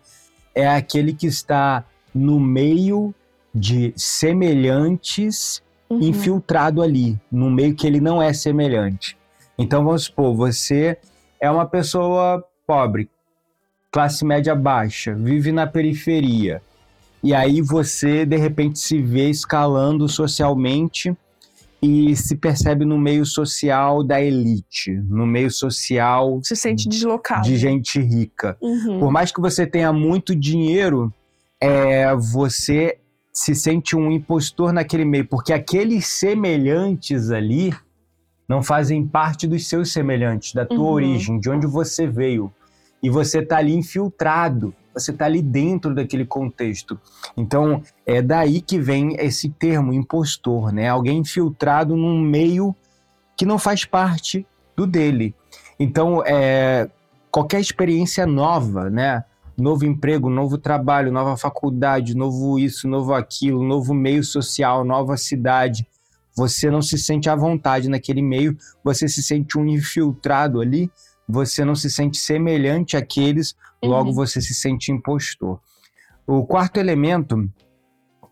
[0.55, 3.15] é aquele que está no meio
[3.55, 9.17] de semelhantes uhum, infiltrado ali, no meio que ele não é semelhante.
[9.59, 10.97] Então vamos supor, você
[11.41, 13.09] é uma pessoa pobre,
[13.91, 16.63] classe média baixa, vive na periferia.
[17.23, 21.15] E aí você de repente se vê escalando socialmente
[21.83, 27.43] e se percebe no meio social da elite, no meio social se sente deslocado.
[27.43, 28.57] de gente rica.
[28.61, 29.01] Uhum.
[29.01, 31.13] Por mais que você tenha muito dinheiro,
[31.61, 33.00] é, você
[33.33, 37.73] se sente um impostor naquele meio, porque aqueles semelhantes ali
[38.49, 40.93] não fazem parte dos seus semelhantes, da tua Uhum.
[40.93, 42.53] origem, de onde você veio.
[43.03, 46.99] E você tá ali infiltrado, você tá ali dentro daquele contexto.
[47.37, 50.89] Então, é daí que vem esse termo impostor, né?
[50.89, 52.75] Alguém infiltrado num meio
[53.37, 54.45] que não faz parte
[54.77, 55.35] do dele.
[55.79, 56.91] Então, é,
[57.31, 59.25] qualquer experiência nova, né?
[59.61, 65.87] Novo emprego, novo trabalho, nova faculdade, novo isso, novo aquilo, novo meio social, nova cidade.
[66.35, 70.91] Você não se sente à vontade naquele meio, você se sente um infiltrado ali,
[71.29, 74.15] você não se sente semelhante àqueles, logo Uhum.
[74.15, 75.61] você se sente impostor.
[76.27, 77.49] O quarto elemento,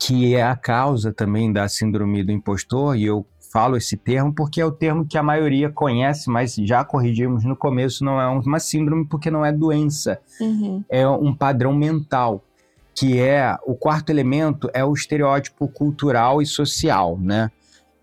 [0.01, 3.27] que é a causa também da síndrome do impostor, e eu
[3.59, 7.57] falo esse termo porque é o termo que a maioria conhece, mas já corrigimos no
[7.57, 10.85] começo, não é uma síndrome porque não é doença, Uhum.
[10.89, 12.45] é um padrão mental,
[12.95, 17.51] que é o quarto elemento é o estereótipo cultural e social, né?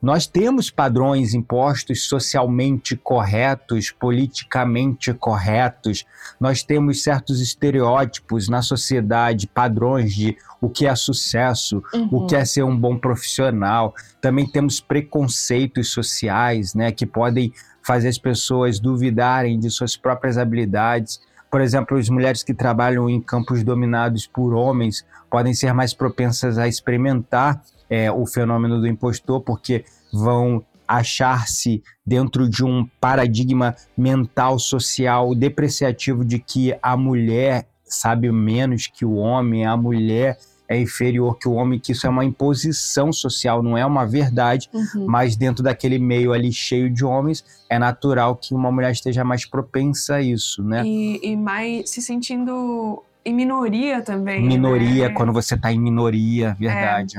[0.01, 6.05] Nós temos padrões impostos socialmente corretos, politicamente corretos.
[6.39, 12.27] Nós temos certos estereótipos na sociedade, padrões de o que é sucesso, o Uhum.
[12.27, 13.93] que é ser um bom profissional.
[14.21, 21.19] Também temos preconceitos sociais, né, que podem fazer as pessoas duvidarem de suas próprias habilidades.
[21.49, 26.57] Por exemplo, as mulheres que trabalham em campos dominados por homens podem ser mais propensas
[26.57, 34.59] a experimentar é, o fenômeno do impostor, porque vão achar-se dentro de um paradigma mental,
[34.59, 41.37] social, depreciativo de que a mulher sabe menos que o homem, a mulher é inferior
[41.37, 45.05] que o homem, que isso é uma imposição social, não é uma verdade, Uhum.
[45.07, 49.45] mas dentro daquele meio ali cheio de homens, é natural que uma mulher esteja mais
[49.45, 50.83] propensa a isso, né?
[50.83, 54.45] E, e mais se sentindo em minoria também.
[54.45, 55.13] Minoria, né?
[55.13, 57.17] quando você está em minoria, verdade.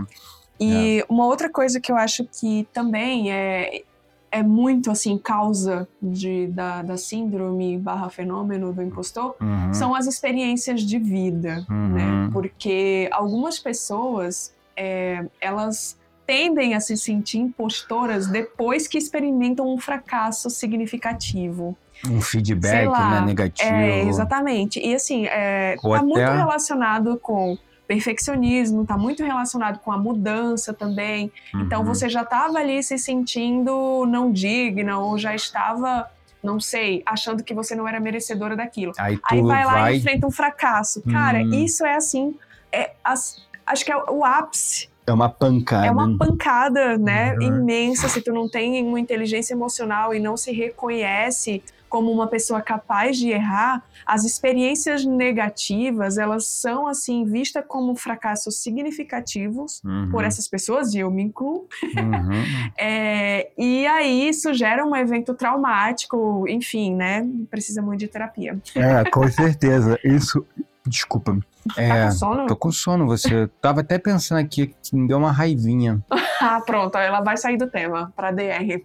[0.61, 3.83] E uma outra coisa que eu acho que também é,
[4.31, 10.07] é muito assim causa de, da, da síndrome barra fenômeno do impostor Uhum, são as
[10.07, 11.89] experiências de vida, Uhum.
[11.89, 12.31] né?
[12.33, 20.51] Porque algumas pessoas é, elas tendem a se sentir impostoras depois que experimentam um fracasso
[20.51, 21.77] significativo.
[22.09, 23.69] Um feedback lá, né, negativo.
[23.73, 24.81] É, exatamente.
[24.81, 29.99] E assim, é, Ou tá muito até- relacionado com perfeccionismo, tá muito relacionado com a
[29.99, 31.31] mudança também.
[31.55, 31.87] Então Uhum.
[31.87, 36.11] você já estava ali se sentindo não digna ou já estava,
[36.43, 38.93] não sei, achando que você não era merecedora daquilo.
[38.99, 39.95] Aí Aí vai lá vai.
[39.95, 41.03] e enfrenta um fracasso.
[41.11, 41.51] Cara, Hum.
[41.65, 42.35] isso é assim,
[42.73, 44.89] é as- acho que é o ápice.
[45.07, 45.87] É uma pancada.
[45.87, 47.43] É uma pancada, né, Uhum.
[47.43, 52.61] imensa se tu não tem uma inteligência emocional e não se reconhece como uma pessoa
[52.61, 60.25] capaz de errar, as experiências negativas, elas são assim vistas como fracassos significativos Uhum, por
[60.25, 61.67] essas pessoas e eu me incluo.
[61.97, 62.45] uhum.
[62.79, 67.27] É, e aí isso gera um evento traumático, enfim, né?
[67.51, 68.59] Precisa muito de terapia.
[68.75, 69.99] É, com certeza.
[70.05, 70.45] Isso.
[70.87, 71.37] Desculpa.
[71.75, 72.47] Tá É, com sono?
[72.47, 73.07] tô com sono.
[73.07, 76.03] Você tava até pensando aqui que me deu uma raivinha.
[76.39, 78.85] Ah, pronto, ela vai sair do tema para DR.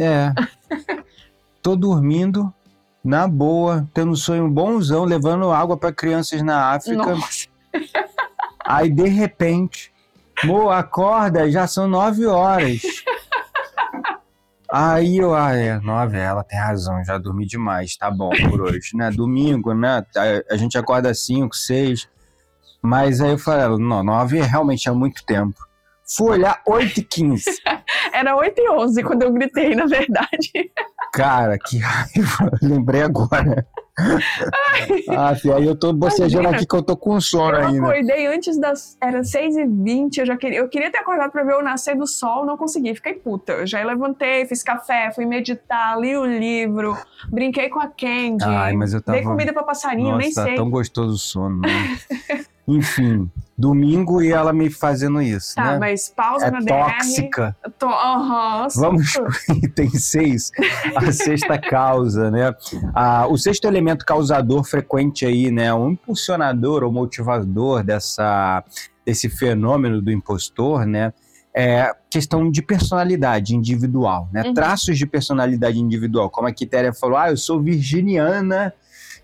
[0.00, 0.32] É.
[1.66, 2.54] Tô dormindo,
[3.02, 7.16] na boa, tendo um sonho bonzão, levando água para crianças na África.
[7.16, 7.48] Nossa.
[8.64, 9.92] Aí, de repente,
[10.44, 12.82] Mo, acorda, já são nove horas.
[14.70, 18.90] Aí eu, ah, é, nove, ela tem razão, já dormi demais, tá bom por hoje,
[18.94, 19.10] né?
[19.10, 20.06] Domingo, né?
[20.16, 22.08] A, a gente acorda cinco, seis.
[22.80, 25.65] Mas aí eu falei, não, nove realmente é muito tempo.
[26.08, 27.44] Fui olhar 8 e 15.
[28.12, 30.70] Era 8 e 11 quando eu gritei, na verdade.
[31.12, 32.50] Cara, que raiva.
[32.62, 33.66] Lembrei agora.
[35.08, 37.88] ah, filho, aí eu tô bocejando aqui que eu tô com sono Eu ainda.
[37.88, 38.96] acordei antes das.
[39.00, 40.58] Era 6 e 20 eu já queria.
[40.58, 43.52] Eu queria ter acordado pra ver o nascer do sol, não consegui, fiquei puta.
[43.52, 46.96] Eu já levantei, fiz café, fui meditar, li o livro,
[47.30, 48.44] brinquei com a Candy.
[48.44, 49.16] Ai, mas eu tava.
[49.16, 50.54] Dei comida pra passarinho, Nossa, nem tá sei.
[50.56, 51.96] tão gostoso o sono, né?
[52.68, 55.78] Enfim, domingo e ela me fazendo isso, Tá, né?
[55.78, 56.68] mas pausa É na DR.
[56.68, 57.56] tóxica.
[57.78, 59.32] Tô, aham, Vamos super.
[59.64, 60.50] Item 6,
[60.96, 62.54] a sexta causa, né?
[62.94, 65.72] Ah, o sexto elemento causador frequente aí, né?
[65.72, 68.62] Um impulsionador ou motivador dessa,
[69.04, 71.12] desse fenômeno do impostor, né?
[71.58, 74.42] É questão de personalidade individual, né?
[74.42, 74.52] Uhum.
[74.52, 76.28] Traços de personalidade individual.
[76.28, 78.74] Como a Quitéria falou, ah, eu sou virginiana.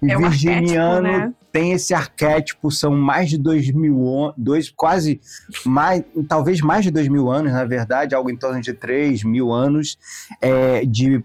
[0.03, 1.33] E É um virginiano né?
[1.53, 5.21] tem esse arquétipo, são mais de dois mil anos, dois, quase
[5.65, 9.53] mais, talvez mais de dois mil anos, na verdade, algo em torno de três mil
[9.53, 9.97] anos
[10.41, 11.23] é, de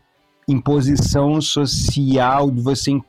[0.47, 2.99] imposição social, de você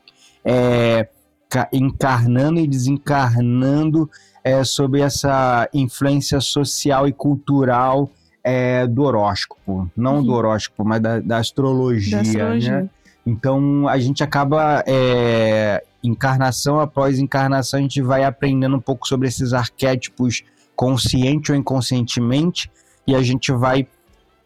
[0.43, 1.07] é,
[1.49, 4.09] ca- encarnando e desencarnando
[4.43, 8.09] é, sobre essa influência social e cultural
[8.43, 10.23] é, do horóscopo, não Uhum.
[10.23, 12.81] do horóscopo, mas da, da astrologia, Da astrologia.
[12.81, 12.89] né?
[13.29, 19.27] Então a gente acaba é, encarnação após encarnação a gente vai aprendendo um pouco sobre
[19.27, 20.43] esses arquétipos
[20.75, 22.71] consciente ou inconscientemente
[23.05, 23.87] e a gente vai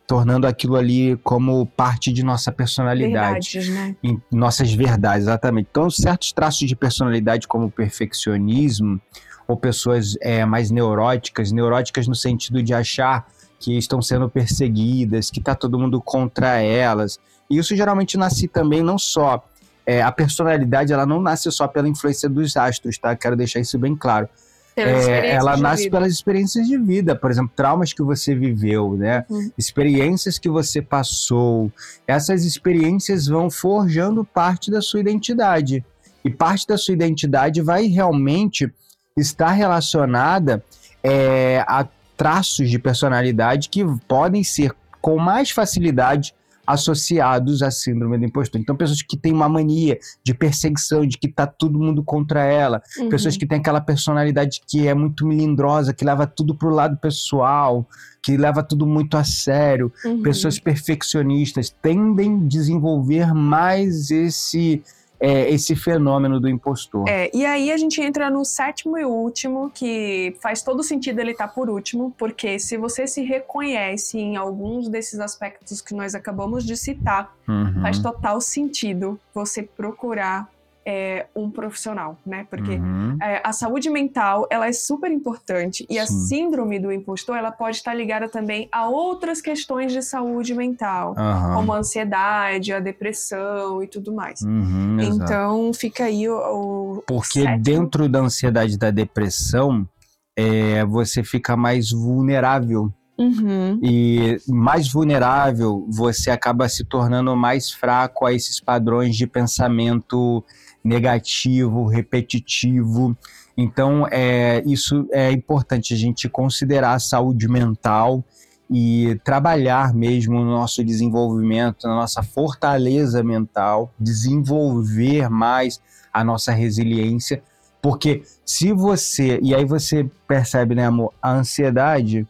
[0.06, 3.96] tornando aquilo ali como parte de nossa personalidade, Verdades, né?
[4.04, 5.68] em nossas verdades, exatamente.
[5.72, 9.00] Então certos traços de personalidade como perfeccionismo
[9.48, 13.26] ou pessoas é, mais neuróticas, neuróticas no sentido de achar
[13.60, 17.18] que estão sendo perseguidas, que está todo mundo contra elas.
[17.50, 19.44] E isso geralmente nasce também não só
[19.86, 23.16] é, a personalidade, ela não nasce só pela influência dos astros, tá?
[23.16, 24.30] Quero deixar isso bem claro.
[24.76, 25.98] É, ela nasce vida.
[25.98, 29.24] pelas experiências de vida, por exemplo, traumas que você viveu, né?
[29.30, 29.52] Uhum.
[29.56, 31.72] Experiências que você passou.
[32.08, 35.86] Essas experiências vão forjando parte da sua identidade.
[36.26, 38.72] E parte da sua identidade vai realmente
[39.16, 40.64] estar relacionada
[41.04, 41.86] é, a
[42.18, 46.34] traços de personalidade que podem ser com mais facilidade
[46.66, 48.60] associados à síndrome do impostor.
[48.60, 52.82] Então, pessoas que têm uma mania de perseguição, de que tá todo mundo contra ela,
[52.98, 53.10] Uhum.
[53.10, 57.88] pessoas que têm aquela personalidade que é muito melindrosa, que leva tudo pro lado pessoal,
[58.22, 60.22] que leva tudo muito a sério, Uhum.
[60.22, 64.82] pessoas perfeccionistas tendem a desenvolver mais esse
[65.24, 67.08] é, esse fenômeno do impostor.
[67.08, 71.32] É, e aí a gente entra no sétimo e último, que faz todo sentido ele
[71.32, 76.66] estar por último, porque se você se reconhece em alguns desses aspectos que nós acabamos
[76.66, 80.50] de citar, Uhum, faz total sentido você procurar
[80.86, 82.46] é, um profissional, né?
[82.50, 83.18] Porque uhum.
[83.22, 86.26] é, a saúde mental ela é super importante e a Sim.
[86.28, 91.56] síndrome do impostor ela pode estar ligada também a outras questões de saúde mental, Aham.
[91.56, 94.42] como a ansiedade, a depressão e tudo mais.
[94.42, 95.24] Uhum, exato.
[95.24, 99.88] Então fica aí o, o Porque dentro da ansiedade e da depressão,
[100.36, 102.92] é, você fica mais vulnerável.
[103.18, 103.80] Uhum.
[103.84, 110.44] E mais vulnerável, você acaba se tornando mais fraco a esses padrões de pensamento
[110.84, 113.16] negativo, repetitivo.
[113.56, 118.24] Então, é, isso é importante a gente considerar a saúde mental
[118.70, 125.80] e trabalhar mesmo no nosso desenvolvimento, na nossa fortaleza mental, desenvolver mais
[126.12, 127.44] a nossa resiliência,
[127.82, 132.26] porque se você, e aí você percebe, né, amor, a ansiedade,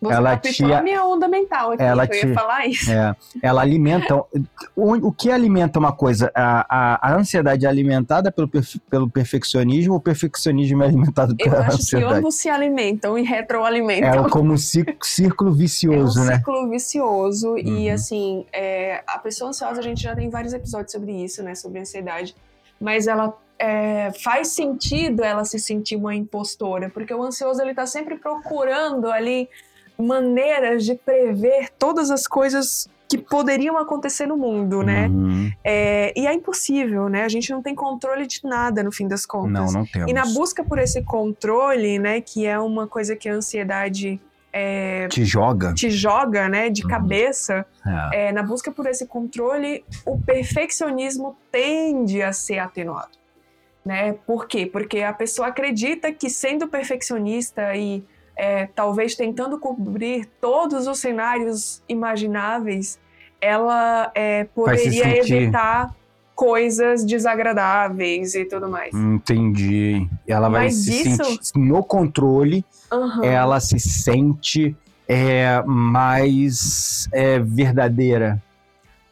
[0.00, 2.88] Você Ela te- a minha onda mental aqui, ela que eu te- ia falar isso.
[2.90, 4.14] é, ela alimenta.
[4.76, 6.30] O, o que alimenta uma coisa?
[6.34, 11.50] A, a, a ansiedade é alimentada pelo, perfe- pelo perfeccionismo, o perfeccionismo é alimentado Eu
[11.50, 12.14] pela acho que ansiedade.
[12.14, 14.26] ambos se alimentam e retroalimentam.
[14.26, 16.36] É como um cí- círculo vicioso, é um né?
[16.36, 17.94] ciclo vicioso e Uhum.
[17.94, 21.80] assim, é, a pessoa ansiosa, a gente já tem vários episódios sobre isso, né, sobre
[21.80, 22.36] ansiedade,
[22.80, 27.86] mas ela é, faz sentido ela se sentir uma impostora, porque o ansioso ele tá
[27.86, 29.48] sempre procurando ali
[29.98, 35.06] maneiras de prever todas as coisas que poderiam acontecer no mundo, né?
[35.08, 35.50] Uhum.
[35.64, 37.24] É, e é impossível, né?
[37.24, 39.72] A gente não tem controle de nada no fim das contas.
[39.72, 40.10] Não, não temos.
[40.10, 44.20] E na busca por esse controle, né, que é uma coisa que a ansiedade
[44.52, 45.72] é, Te joga.
[45.74, 46.88] te joga, né, de Uhum.
[46.88, 47.66] cabeça,
[48.12, 48.28] É.
[48.28, 53.16] é, na busca por esse controle, o perfeccionismo tende a ser atenuado.
[53.84, 54.14] Né?
[54.26, 54.66] Por quê?
[54.66, 58.04] Porque a pessoa acredita que sendo perfeccionista e
[58.38, 62.98] é, talvez tentando cobrir todos os cenários imagináveis,
[63.40, 65.92] ela é, poderia evitar
[66.36, 68.94] coisas desagradáveis e tudo mais.
[68.94, 70.08] Entendi.
[70.26, 73.24] Ela vai Mas se isso- sentir no controle, Aham.
[73.24, 74.76] ela se sente
[75.08, 78.40] é, mais é, verdadeira.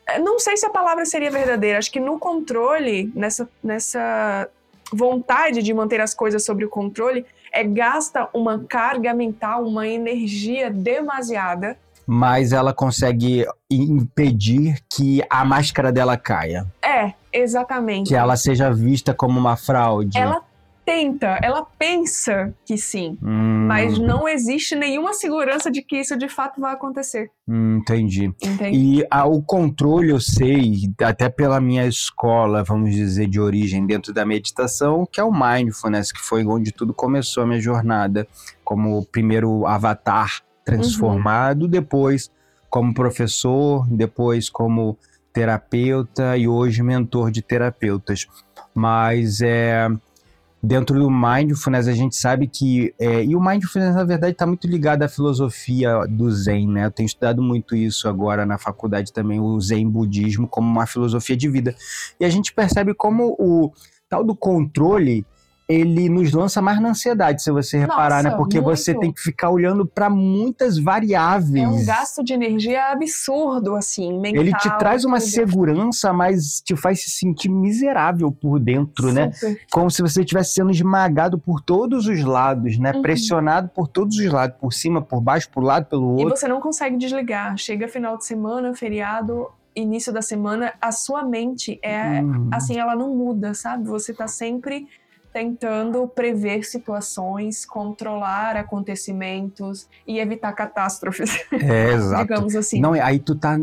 [0.06, 1.78] É, Não sei se a palavra seria verdadeira.
[1.78, 4.48] Acho que no controle, nessa, nessa
[4.92, 10.70] vontade de manter as coisas sob o controle, é gasta uma carga mental, uma energia
[10.70, 11.78] demasiada.
[12.06, 16.66] Mas ela consegue impedir que a máscara dela caia.
[16.84, 18.08] É, exatamente.
[18.08, 20.16] Que ela seja vista como uma fraude.
[20.18, 20.42] Ela
[20.86, 26.28] tenta, ela pensa que sim, Hum, mas não existe nenhuma segurança de que isso de
[26.28, 27.28] fato vai acontecer.
[27.48, 28.32] hum, entendi.
[28.40, 28.78] Entende?
[28.78, 34.12] E ah, o controle, eu sei, até pela minha escola, vamos dizer, de origem dentro
[34.14, 38.26] da meditação, que é o Mindfulness, que foi onde tudo começou a minha jornada,
[38.64, 42.30] como o primeiro avatar transformado, depois
[42.70, 44.96] como professor, depois como
[45.32, 48.26] terapeuta e hoje mentor de terapeutas.
[48.74, 49.88] Mas é.
[50.66, 52.92] Dentro do mindfulness, a gente sabe que.
[52.98, 56.86] é, e o mindfulness, na verdade, está muito ligado à filosofia do Zen, né?
[56.86, 61.36] Eu tenho estudado muito isso agora na faculdade também, o Zen budismo, como uma filosofia
[61.36, 61.72] de vida.
[62.18, 63.72] E a gente percebe como o
[64.08, 65.24] tal do controle
[65.68, 68.36] ele nos lança mais na ansiedade, se você reparar, Nossa, né?
[68.36, 69.00] Porque você muito.
[69.02, 71.64] tem que ficar olhando para muitas variáveis.
[71.64, 74.42] É um gasto de energia absurdo, assim, mental.
[74.42, 79.32] Ele te traz uma segurança, mas te faz se sentir miserável por dentro, né?
[79.32, 79.60] Super.
[79.72, 82.92] Como se você estivesse sendo esmagado por todos os lados, né?
[82.92, 83.02] Uhum.
[83.02, 86.36] Pressionado por todos os lados, por cima, por baixo, por lado, pelo E outro.
[86.36, 87.56] você não consegue desligar.
[87.58, 92.48] Chega final de semana, feriado, início da semana, a sua mente é Uhum.
[92.52, 93.84] assim, ela não muda, sabe?
[93.88, 94.86] Você tá sempre
[95.36, 102.22] tentando prever situações, controlar acontecimentos e evitar catástrofes, É, exato.
[102.22, 102.80] digamos assim.
[102.80, 103.58] Não, aí tu tá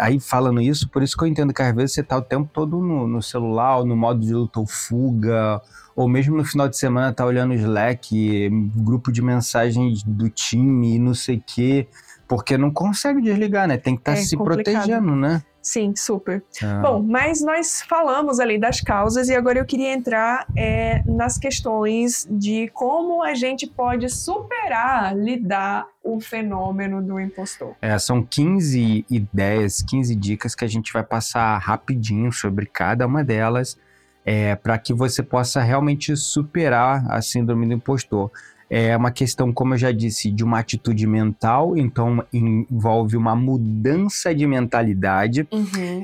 [0.00, 2.48] aí falando isso, por isso que eu entendo que às vezes você tá o tempo
[2.50, 5.60] todo no, no celular, ou no modo de luta ou fuga,
[5.94, 10.98] ou mesmo no final de semana tá olhando o Slack, grupo de mensagens do time
[10.98, 11.88] não sei o quê,
[12.26, 13.76] porque não consegue desligar, né?
[13.76, 14.64] Tem que estar É se complicado.
[14.74, 15.42] protegendo, né?
[15.68, 16.42] Sim, super.
[16.62, 16.80] Ah.
[16.80, 22.26] Bom, mas nós falamos ali das causas e agora eu queria entrar é, nas questões
[22.30, 27.74] de como a gente pode superar, lidar o fenômeno do impostor.
[27.82, 33.22] É, são 15 ideias, 15 dicas que a gente vai passar rapidinho sobre cada uma
[33.22, 33.76] delas,
[34.24, 38.30] é, para que você possa realmente superar a síndrome do impostor.
[38.70, 44.34] É uma questão, como eu já disse, de uma atitude mental, então envolve uma mudança
[44.34, 45.48] de mentalidade,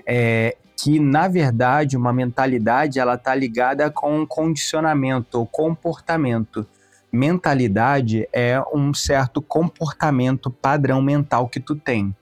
[0.06, 6.66] é, que na verdade uma mentalidade ela está ligada com um condicionamento ou comportamento.
[7.12, 12.14] Mentalidade é um certo comportamento padrão mental que tu tem.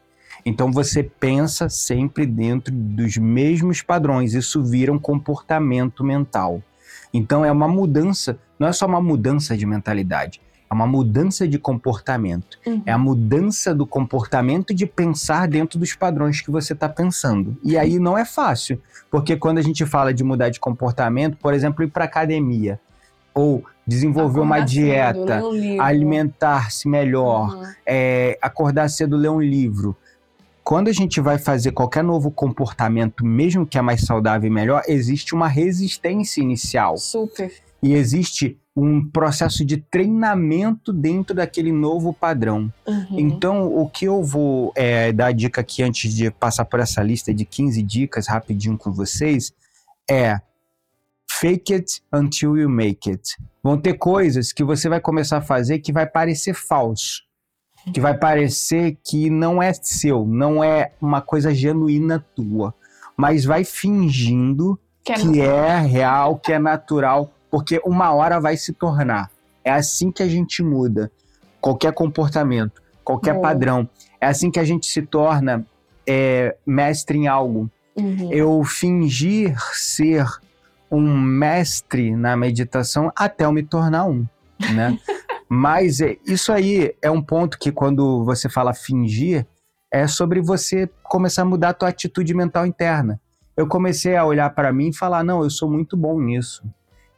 [0.44, 6.60] Então você pensa sempre dentro dos mesmos padrões, isso vira um comportamento mental.
[7.12, 10.40] Então é uma mudança, não é só uma mudança de mentalidade,
[10.70, 12.58] é uma mudança de comportamento.
[12.66, 12.82] Uhum.
[12.86, 17.56] É a mudança do comportamento de pensar dentro dos padrões que você está pensando.
[17.62, 21.52] E aí não é fácil, porque quando a gente fala de mudar de comportamento, por
[21.52, 22.80] exemplo, ir para academia
[23.34, 27.64] ou desenvolver uma Acordar cedo, dieta, um alimentar-se melhor, Uhum.
[27.86, 29.96] é, acordar cedo, ler um livro.
[30.64, 34.82] Quando a gente vai fazer qualquer novo comportamento, mesmo que é mais saudável e melhor,
[34.86, 37.52] existe uma resistência inicial Super.
[37.82, 42.72] e existe um processo de treinamento dentro daquele novo padrão.
[42.86, 43.18] Uhum.
[43.18, 47.34] Então, o que eu vou é, dar dica aqui antes de passar por essa lista
[47.34, 49.52] de 15 dicas rapidinho com vocês
[50.08, 50.40] é
[51.30, 53.36] fake it until you make it.
[53.62, 57.22] Vão ter coisas que você vai começar a fazer que vai parecer falso,
[57.92, 62.74] que vai parecer que não é seu, não é uma coisa genuína tua,
[63.16, 68.56] mas vai fingindo Que é que é real, que é natural, porque uma hora vai
[68.56, 69.30] se tornar.
[69.64, 71.10] É assim que a gente muda
[71.60, 73.48] qualquer comportamento, qualquer Boa.
[73.48, 73.88] padrão.
[74.20, 75.64] É assim que a gente se torna
[76.06, 77.70] é, mestre em algo.
[77.96, 78.32] Uhum.
[78.32, 80.26] Eu fingir ser
[80.90, 84.26] um mestre na meditação até eu me tornar um,
[84.74, 84.98] né?
[85.54, 89.46] Mas é, isso aí é um ponto que quando você fala fingir,
[89.92, 93.20] é sobre você começar a mudar a tua atitude mental interna.
[93.54, 96.64] Eu comecei a olhar para mim e falar, não, eu sou muito bom nisso.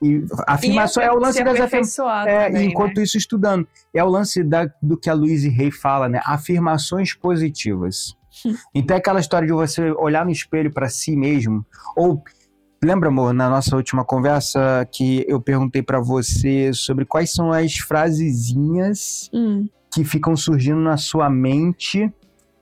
[0.02, 2.26] e afirmação é o lance das afirmações.
[2.26, 3.04] É, também, enquanto né?
[3.04, 3.68] isso estudando.
[3.94, 6.20] É o lance da- do que a Louise Hay fala, né?
[6.24, 8.16] Afirmações positivas.
[8.74, 11.64] então é aquela história de você olhar no espelho para si mesmo.
[11.96, 12.20] Ou
[12.84, 17.76] lembra, amor, na nossa última conversa que eu perguntei para você sobre quais são as
[17.76, 19.68] frasezinhas Hum.
[19.92, 22.12] que ficam surgindo na sua mente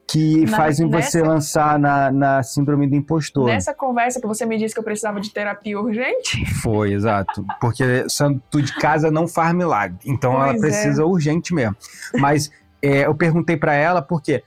[0.07, 3.47] que Na- fazem você nessa- lançar na, na síndrome do impostor.
[3.47, 7.45] Nessa conversa que você me disse que eu precisava de terapia urgente, Foi, exato.
[7.61, 9.97] Porque santo de casa não faz milagre.
[10.05, 10.61] Então ela Pois é.
[10.61, 11.75] precisa urgente mesmo.
[12.19, 12.51] Mas
[12.83, 14.43] é, eu perguntei pra ela porque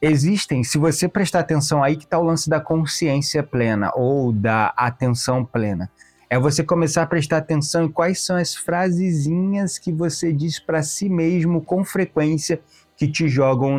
[0.00, 4.72] existem, se você prestar atenção aí que tá o lance da consciência plena ou da
[4.76, 5.90] atenção plena.
[6.28, 10.82] É você começar a prestar atenção em quais são as frasezinhas que você diz pra
[10.82, 12.60] si mesmo com frequência
[12.96, 13.78] que te jogam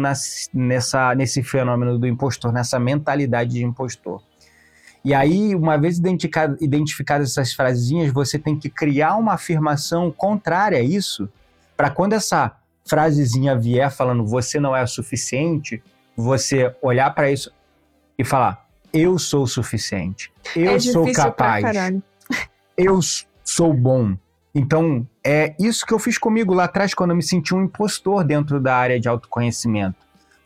[0.53, 4.21] nessa, nesse fenômeno do impostor, nessa mentalidade de impostor.
[5.03, 10.77] E aí, uma vez identificado- identificadas essas frasezinhas, você tem que criar uma afirmação contrária
[10.77, 11.29] a isso,
[11.75, 12.55] para quando essa
[12.85, 15.83] frasezinha vier falando você não é o suficiente,
[16.17, 17.51] você olhar para isso
[18.17, 21.63] e falar: eu sou o suficiente, eu é sou capaz,
[22.75, 22.99] eu
[23.43, 24.17] sou bom.
[24.55, 28.23] Então, é isso que eu fiz comigo lá atrás, quando eu me senti um impostor
[28.23, 29.97] dentro da área de autoconhecimento.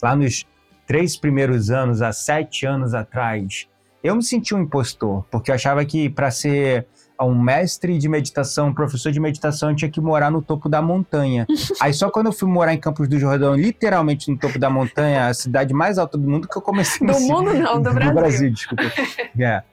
[0.03, 0.45] Lá nos
[0.85, 3.69] três primeiros anos, há sete anos atrás,
[4.03, 6.87] eu me senti um impostor, porque eu achava que para ser
[7.25, 10.81] um mestre de meditação, um professor de meditação, eu tinha que morar no topo da
[10.81, 11.45] montanha.
[11.79, 15.27] Aí só quando eu fui morar em Campos do Jordão, literalmente no topo da montanha,
[15.27, 18.49] a cidade mais alta do mundo, que eu comecei Do sentir- mundo não, do Brasil.
[18.51, 18.83] desculpa.
[19.39, 19.63] É.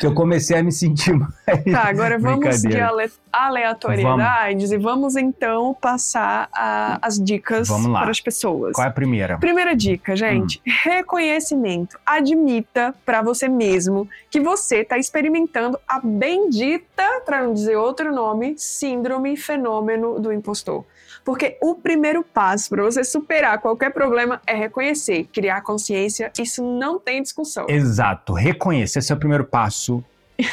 [0.00, 1.32] Que eu comecei a me sentir mais.
[1.70, 8.10] Tá, agora vamos de ale- aleatoriedades e vamos então passar a- as dicas Vamos para
[8.10, 8.72] as pessoas.
[8.72, 9.38] Qual é a primeira?
[9.38, 10.70] Primeira dica, gente: Hum.
[10.84, 11.98] reconhecimento.
[12.04, 18.54] Admita pra você mesmo que você tá experimentando a bendita, pra não dizer outro nome,
[18.58, 20.84] síndrome fenômeno do impostor.
[21.26, 26.30] Porque o primeiro passo para você superar qualquer problema é reconhecer, criar consciência.
[26.38, 27.66] Isso não tem discussão.
[27.68, 29.00] Exato, reconheça.
[29.00, 30.02] Esse é o primeiro passo.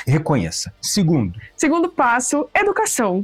[0.07, 0.73] Reconheça.
[0.81, 3.23] Segundo, Segundo passo, educação.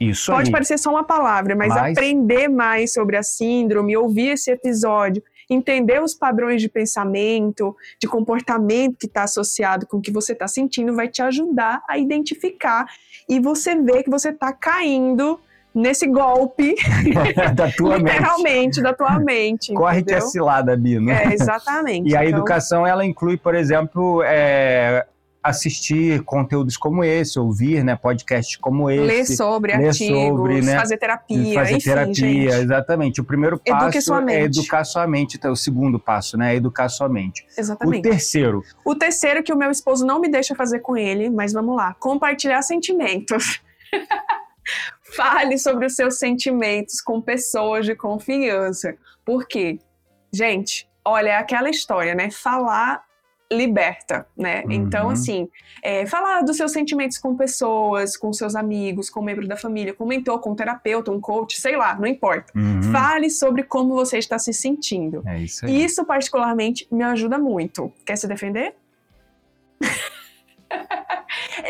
[0.00, 0.52] isso Pode aí.
[0.52, 6.02] parecer só uma palavra, mas, Mas- aprender mais sobre a síndrome, ouvir esse episódio, entender
[6.02, 10.94] os padrões de pensamento, de comportamento que está associado com o que você está sentindo,
[10.96, 12.86] vai te ajudar a identificar
[13.28, 15.38] e você ver que você está caindo
[15.74, 16.74] nesse golpe,
[17.54, 18.12] da tua mente.
[18.12, 19.72] literalmente, da tua mente.
[19.74, 20.28] Corre que é entendeu?
[20.28, 21.10] cilada, Bino.
[21.10, 22.08] É, exatamente.
[22.08, 25.06] E a Então, educação, ela inclui, por exemplo, é,
[25.42, 29.02] assistir conteúdos como esse, ouvir né, podcasts como esse.
[29.02, 32.14] ler sobre ler artigos, sobre, né, fazer terapia, fazer enfim, terapia,
[32.50, 32.62] gente.
[32.62, 33.20] exatamente.
[33.22, 34.58] O primeiro passo é mente.
[34.58, 36.52] educar sua mente, então, o segundo passo, né?
[36.52, 37.42] É educar sua mente.
[37.56, 38.02] O Exatamente.
[38.02, 41.74] terceiro, O terceiro que o meu esposo não me deixa fazer com ele, mas vamos
[41.74, 43.62] lá, compartilhar sentimentos.
[45.14, 48.96] Fale sobre os seus sentimentos com pessoas de confiança.
[49.24, 49.78] Por quê?
[50.32, 52.30] Gente, olha, é aquela história, né?
[52.30, 53.02] Falar
[53.52, 54.62] liberta, né?
[54.64, 54.70] Uhum.
[54.70, 55.48] Então, assim,
[55.82, 60.04] é, falar dos seus sentimentos com pessoas, com seus amigos, com membros da família, com
[60.04, 62.52] um mentor, com um terapeuta, um coach, sei lá, não importa.
[62.56, 65.22] uhum, Fale sobre como você está se sentindo.
[65.26, 65.84] é isso aí.
[65.84, 67.92] Isso, particularmente, me ajuda muito.
[68.06, 68.74] Quer se defender?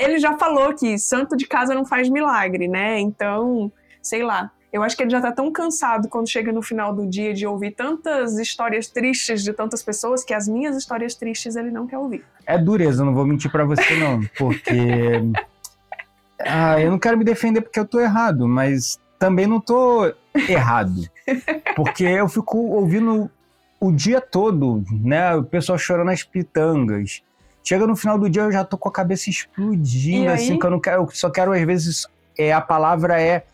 [0.01, 2.99] ele já falou que santo de casa não faz milagre, né?
[2.99, 3.71] Então,
[4.03, 4.51] sei lá.
[4.73, 7.45] Eu acho que ele já tá tão cansado quando chega no final do dia de
[7.45, 11.99] ouvir tantas histórias tristes de tantas pessoas que as minhas histórias tristes ele não quer
[11.99, 12.25] ouvir.
[12.47, 15.23] É dureza, não vou mentir pra você não, porque
[16.39, 20.15] ah, eu não quero me defender porque eu tô errado, mas também não tô
[20.49, 21.03] errado,
[21.75, 23.29] porque eu fico ouvindo
[23.81, 27.23] o dia todo, né, o pessoal chorando as pitangas.
[27.63, 30.65] Chega no final do dia eu já tô com a cabeça E explodindo, assim, que
[30.65, 32.07] eu não quero, eu só quero às vezes
[32.39, 33.45] é a palavra é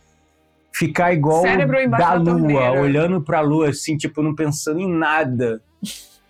[0.72, 2.80] ficar igual da da lua, torneira.
[2.80, 5.61] olhando pra lua assim, tipo, não pensando em nada.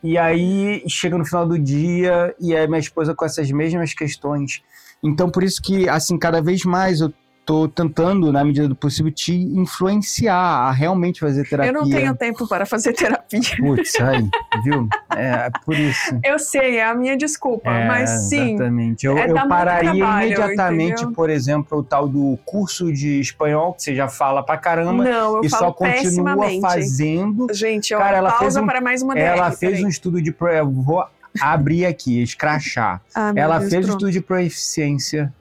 [0.03, 4.63] E aí chega no final do dia e aí minha esposa com essas mesmas questões.
[5.03, 7.13] Então por isso que assim cada vez mais eu
[7.47, 11.71] tô tentando na medida do possível te influenciar a realmente fazer terapia.
[11.71, 13.41] Eu não tenho tempo para fazer terapia.
[13.59, 14.29] Putz, aí,
[14.65, 14.89] viu?
[15.17, 16.19] É por isso.
[16.25, 18.55] Eu sei, é a minha desculpa, É, mas sim.
[18.55, 19.07] Exatamente.
[19.07, 21.13] Eu, é, eu pararia trabalho, imediatamente, entendeu?
[21.13, 25.37] por exemplo, o tal do curso de espanhol, que você já fala pra caramba, Não,
[25.37, 27.47] eu e falo só continua fazendo.
[27.55, 29.85] Gente, ó, Cara, ela pausa fez um- para mais uma Ela DR, fez peraí.
[29.85, 30.33] um estudo de.
[30.33, 31.05] pro- Eu vou
[31.41, 33.01] abrir aqui, escrachar.
[33.15, 33.99] Ah, Ela Deus, fez um pronto.
[34.07, 35.33] estudo de proficiência,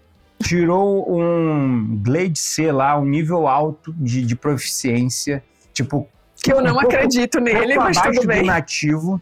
[0.44, 6.08] tirou um Glade C lá, um nível alto de, de proficiência, tipo,
[6.42, 8.44] Que eu não um pouco- acredito nele, mas tudo bem.
[8.46, 9.22] nativo.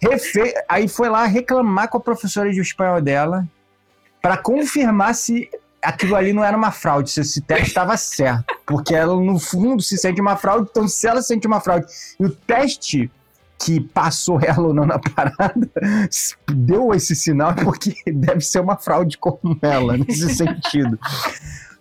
[0.00, 3.46] Refe- Aí foi lá reclamar com a professora de espanhol dela
[4.20, 5.48] para confirmar se
[5.80, 8.44] aquilo ali não era uma fraude, se esse teste estava certo.
[8.66, 11.86] Porque ela, no fundo, se sente uma fraude, então se ela sente uma fraude
[12.18, 13.10] e o teste
[13.64, 15.70] que passou ela ou não na parada
[16.52, 20.98] deu esse sinal porque deve ser uma fraude como ela, nesse sentido.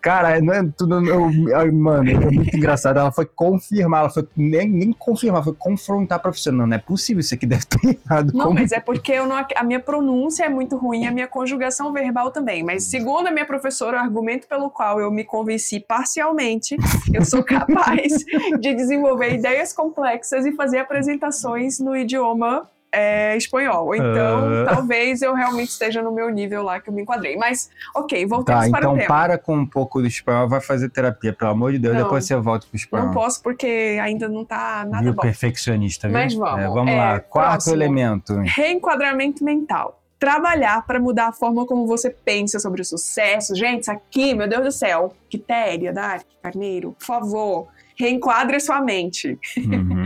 [0.01, 1.07] Cara, não é tudo.
[1.07, 2.97] Eu, mano, é muito engraçado.
[2.97, 6.55] Ela foi confirmar, ela foi nem, nem confirmar, foi confrontar a professora.
[6.55, 8.31] Não, não é possível, isso aqui deve ter errado.
[8.33, 11.27] Não, Como mas é porque eu não, a minha pronúncia é muito ruim, a minha
[11.27, 12.63] conjugação verbal também.
[12.63, 16.75] Mas segundo a minha professora, o argumento pelo qual eu me convenci parcialmente,
[17.13, 18.25] eu sou capaz
[18.59, 23.95] de desenvolver ideias complexas e fazer apresentações no idioma é, espanhol.
[23.95, 24.65] Então, Ah.
[24.75, 27.37] talvez eu realmente esteja no meu nível lá que eu me enquadrei.
[27.37, 29.07] Mas, ok, voltamos Tá, para então o tema.
[29.07, 32.03] para com um pouco do espanhol, vai fazer terapia, pelo amor de Deus, Não.
[32.03, 33.07] depois você volta pro espanhol.
[33.07, 35.21] Não posso porque ainda não tá nada Viu, bom.
[35.21, 36.17] perfeccionista, viu?
[36.17, 37.75] Mas vamos, É, vamos é, lá, quarto próximo.
[37.75, 38.33] elemento.
[38.43, 39.97] Reenquadramento mental.
[40.19, 43.55] Trabalhar para mudar a forma como você pensa sobre o sucesso.
[43.55, 45.13] Gente, isso aqui, meu Deus do céu.
[45.29, 47.67] Quitéria, Dark, Carneiro, por favor,
[47.97, 49.39] reenquadre sua mente.
[49.57, 50.00] Uhum.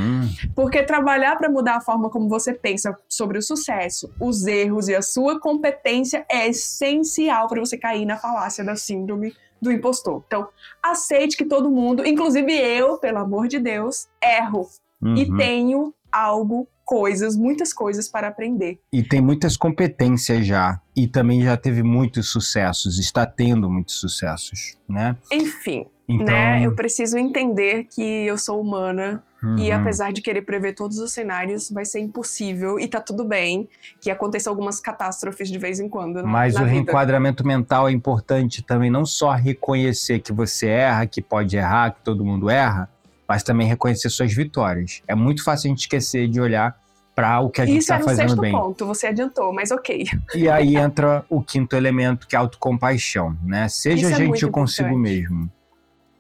[0.55, 4.95] Porque trabalhar para mudar a forma como você pensa sobre o sucesso, os erros e
[4.95, 10.23] a sua competência é essencial para você cair na falácia da síndrome do impostor.
[10.27, 10.47] Então,
[10.83, 14.67] aceite que todo mundo, inclusive eu, pelo amor de Deus, erro
[15.03, 15.38] e Uhum.
[15.38, 18.79] tenho algo, coisas, muitas coisas para aprender.
[18.93, 20.79] E tem muitas competências já.
[20.95, 25.17] E também já teve muitos sucessos, está tendo muitos sucessos, né?
[25.31, 26.63] Enfim, Então, né?
[26.65, 29.23] Eu preciso entender que eu sou humana
[29.58, 29.76] e uhum.
[29.78, 33.68] apesar de querer prever todos os cenários, vai ser impossível e tá tudo bem
[34.02, 36.26] que aconteça algumas catástrofes de vez em quando.
[36.26, 36.70] Mas o vida.
[36.72, 42.02] reenquadramento mental é importante também, não só reconhecer que você erra, que pode errar, que
[42.02, 42.89] todo mundo erra,
[43.28, 45.02] mas também reconhecer suas vitórias.
[45.08, 46.78] É muito fácil a gente esquecer de olhar
[47.16, 48.52] para o que a gente Isso está fazendo sexto bem.
[48.52, 50.06] ponto, você adiantou, mas ok.
[50.36, 53.70] E aí entra o quinto elemento, que é a autocompaixão, né?
[53.70, 55.22] Seja Isso é gentil consigo importante.
[55.22, 55.52] mesmo.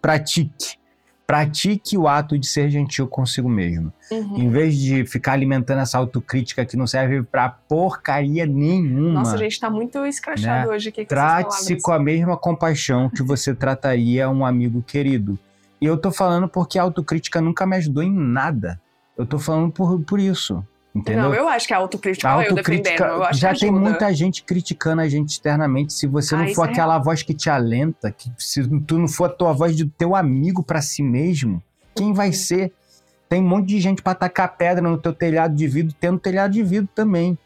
[0.01, 0.77] Pratique.
[1.27, 3.91] Pratique o ato de ser gentil consigo mesmo.
[4.11, 4.37] Uhum.
[4.37, 9.19] Em vez de ficar alimentando essa autocrítica que não serve pra porcaria nenhuma.
[9.19, 11.05] Nossa, a gente tá muito escrachado hoje Né?
[11.05, 11.83] Trate-se palavras.
[11.83, 15.37] com a mesma compaixão que você trataria um amigo querido.
[15.81, 18.79] E eu tô falando porque a autocrítica nunca me ajudou em nada.
[19.17, 20.63] Eu tô falando por, por isso.
[20.95, 21.23] Entendeu?
[21.23, 23.81] Não, eu acho que a autocrítica, A eu defendendo, autocrítica eu acho já tem ajuda.
[23.89, 25.91] muita gente criticando a gente externamente.
[25.91, 29.07] Se você Ah, não for é aquela voz que te alenta, que se tu não
[29.09, 31.61] for a tua voz do teu amigo pra si mesmo,
[31.93, 32.71] quem vai ser?
[33.27, 36.53] Tem um monte de gente pra tacar pedra no teu telhado de vidro, tendo telhado
[36.53, 37.37] de vidro também.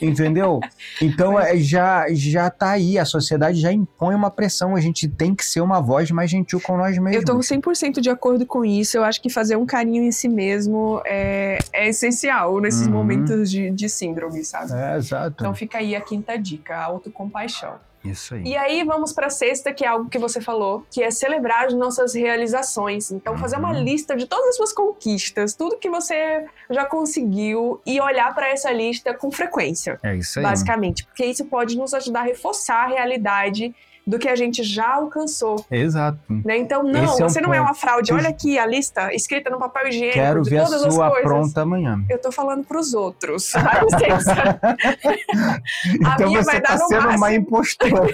[0.00, 0.60] Entendeu?
[1.00, 4.74] Então é, já, já tá aí, a sociedade já impõe uma pressão.
[4.74, 7.14] A gente tem que ser uma voz mais gentil com nós mesmos.
[7.16, 8.96] Eu tô 100% de acordo com isso.
[8.96, 12.92] Eu acho que fazer um carinho em si mesmo é, é essencial nesses Uhum.
[12.92, 14.72] momentos de, de síndrome, sabe?
[14.72, 15.36] É, exato.
[15.38, 17.74] Então fica aí a quinta dica, a autocompaixão.
[18.04, 18.42] Isso aí.
[18.44, 21.74] E aí vamos pra sexta, que é algo que você falou, que é celebrar as
[21.74, 23.10] nossas realizações.
[23.12, 23.82] Então fazer uma Uhum.
[23.82, 28.70] lista de todas as suas conquistas, tudo que você já conseguiu e olhar pra essa
[28.72, 30.42] lista com frequência, É isso aí.
[30.44, 33.74] basicamente, porque isso pode nos ajudar a reforçar a realidade
[34.06, 36.18] do que a gente já alcançou, Exato.
[36.28, 36.58] né?
[36.58, 37.68] Então não, Esse é um você não é ponto.
[37.68, 38.12] uma fraude.
[38.12, 41.08] Olha aqui a lista escrita no papel higiênico Quero de ver a todas as sua
[41.10, 41.24] coisas.
[41.28, 42.04] pronta amanhã.
[42.10, 43.52] Eu tô falando pros outros.
[43.54, 44.60] Dá licença.
[46.04, 47.40] A então minha você vai tá no sendo uma máximo.
[47.40, 48.12] impostora.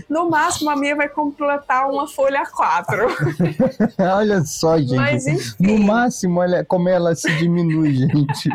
[0.10, 2.96] No máximo, a minha vai completar uma folha 4.
[3.98, 4.94] Olha só, gente.
[4.96, 5.24] Mas
[5.58, 8.50] No enfim, máximo, olha como ela se diminui, gente.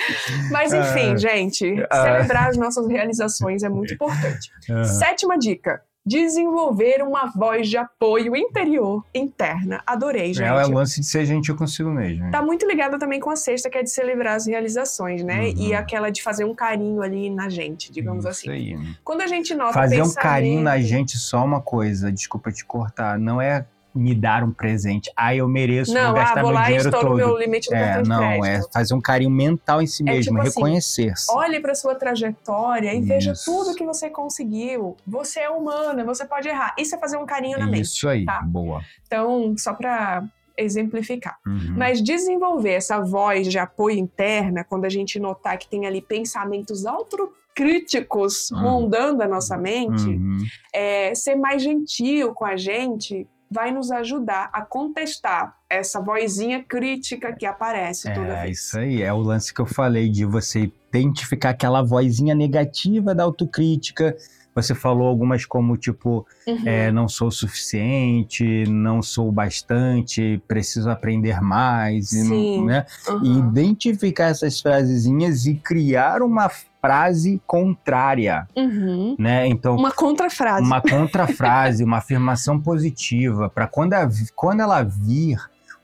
[0.50, 1.16] mas enfim Ah.
[1.16, 2.02] gente, Ah.
[2.02, 4.50] celebrar as nossas realizações é muito importante.
[4.84, 5.82] Sétima dica.
[6.04, 9.82] Desenvolver uma voz de apoio interior interna.
[9.86, 10.46] Adorei, gente.
[10.46, 12.30] É o lance de ser gentil consigo mesmo.
[12.30, 15.40] Tá muito ligada também com a sexta, que é de celebrar as realizações, né?
[15.40, 15.54] Uhum.
[15.58, 18.50] E aquela de fazer um carinho ali na gente, digamos Isso assim.
[18.50, 18.78] aí.
[19.04, 23.18] Quando a gente nota Fazer um carinho na gente, só uma coisa, desculpa te cortar,
[23.18, 25.10] não é me dar um presente.
[25.16, 27.16] Ah, eu mereço, Não, vou gastar ah, vou meu lá e dinheiro estouro todo.
[27.16, 28.44] meu limite do É, não, crédito.
[28.46, 31.32] é fazer um carinho mental em si É mesmo, tipo assim, reconhecer-se.
[31.32, 33.44] Olhe para sua trajetória e veja Isso.
[33.44, 34.96] tudo que você conseguiu.
[35.06, 36.74] Você é humana, você pode errar.
[36.78, 37.86] Isso é fazer um carinho na mente.
[37.86, 38.40] Isso aí, tá?
[38.42, 38.80] boa.
[39.06, 40.24] Então, só para
[40.56, 41.38] exemplificar.
[41.46, 41.74] Uhum.
[41.76, 46.84] Mas desenvolver essa voz de apoio interna, quando a gente notar que tem ali pensamentos
[46.86, 48.58] autocríticos Uhum.
[48.60, 50.38] rondando a nossa mente, Uhum.
[50.72, 57.32] é, ser mais gentil com a gente vai nos ajudar a contestar essa vozinha crítica
[57.34, 58.58] que aparece toda É vez.
[58.58, 63.24] isso aí, é o lance que eu falei de você identificar aquela vozinha negativa da
[63.24, 64.16] autocrítica,
[64.54, 66.62] Você falou algumas como, tipo, Uhum.
[66.66, 72.84] é, não sou o suficiente, não sou o bastante, preciso aprender mais, e não- né?
[73.08, 73.22] Uhum.
[73.24, 76.48] E identificar essas frasezinhas e criar uma
[76.80, 79.14] frase contrária, Uhum.
[79.18, 79.46] né?
[79.46, 80.62] Então, Uma contrafrase.
[80.66, 85.38] uma contrafrase, uma afirmação positiva, para quando, a- quando ela vir,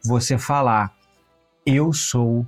[0.04, 0.92] você falar:
[1.64, 2.46] eu sou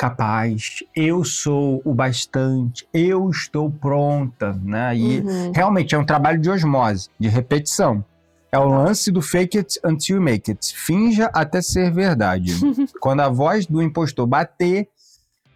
[0.00, 4.96] capaz, eu sou o bastante, eu estou pronta, né?
[4.96, 5.52] E Uhum.
[5.54, 8.02] realmente é um trabalho de osmose, de repetição.
[8.50, 10.74] É o lance do fake it until you make it.
[10.74, 12.54] Finja até ser verdade.
[12.98, 14.88] Quando a voz do impostor bater,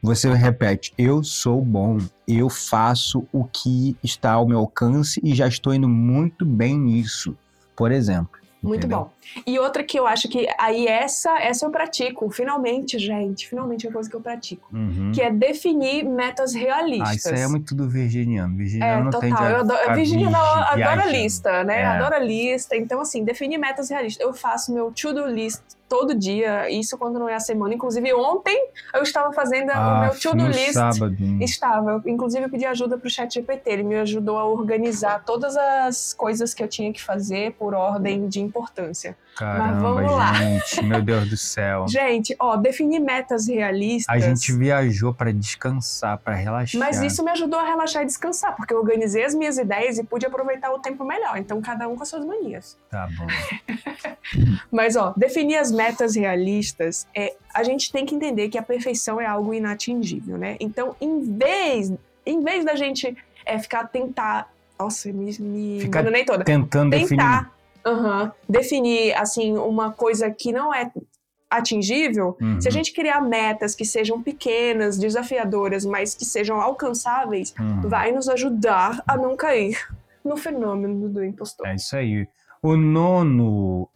[0.03, 1.97] você repete: Eu sou bom,
[2.29, 7.35] eu faço o que está ao meu alcance e já estou indo muito bem nisso.
[7.75, 8.44] Por exemplo.
[8.69, 8.99] Muito entendeu?
[8.99, 9.11] bom.
[9.47, 13.89] E outra que eu acho que aí essa, essa eu pratico, finalmente, gente, finalmente é
[13.89, 15.13] uma coisa que eu pratico, Uhum.
[15.15, 17.09] que é definir metas realistas.
[17.11, 18.55] Ah, isso aí é muito do virginiano.
[18.55, 19.21] É, Virginiano não total.
[19.31, 20.41] tende a Eu adoro, a Virginia não,
[20.75, 21.81] vigi- adora lista, né?
[21.81, 21.85] É.
[21.87, 22.77] Adora lista.
[22.77, 24.25] Então, assim, definir metas realistas.
[24.25, 27.75] Eu faço meu to-do list todo dia, isso quando não é a semana.
[27.75, 30.73] Inclusive, ontem eu estava fazendo o Ah, meu to-do list.
[30.73, 31.17] sábado.
[31.41, 31.91] Estava.
[31.93, 33.71] Eu, inclusive, eu pedi ajuda pro chat GPT.
[33.71, 38.29] Ele me ajudou a organizar todas as coisas que eu tinha que fazer por ordem
[38.29, 39.17] de importância.
[39.37, 40.33] Caramba, vamos lá.
[40.35, 40.85] gente.
[40.85, 41.87] Meu Deus do céu.
[41.91, 44.15] Gente, ó, definir metas realistas.
[44.15, 46.79] A gente viajou pra descansar, pra relaxar.
[46.79, 50.05] Mas isso me ajudou a relaxar e descansar, porque eu organizei as minhas ideias e
[50.05, 51.37] pude aproveitar o tempo melhor.
[51.37, 52.79] Então, cada um com as suas manias.
[52.89, 53.27] Tá bom.
[54.71, 59.21] Mas, ó, definir as metas realistas, é, a gente tem que entender que a perfeição
[59.21, 60.57] é algo inatingível, né?
[60.61, 61.93] Então, em vez,
[62.25, 64.51] em vez da gente é, ficar tentar.
[64.79, 66.45] Nossa, me, me Ficar nem toda.
[66.45, 67.09] Tentando definir.
[67.09, 67.53] Tentar
[67.85, 70.91] aham, definir, assim, uma coisa que não é
[71.51, 72.61] atingível, Uhum.
[72.61, 77.83] se a gente criar metas que sejam pequenas, desafiadoras, mas que sejam alcançáveis, Uhum.
[77.83, 79.79] vai nos ajudar a não cair
[80.25, 81.67] no fenômeno do impostor.
[81.69, 82.27] É isso aí.
[82.63, 83.89] O nono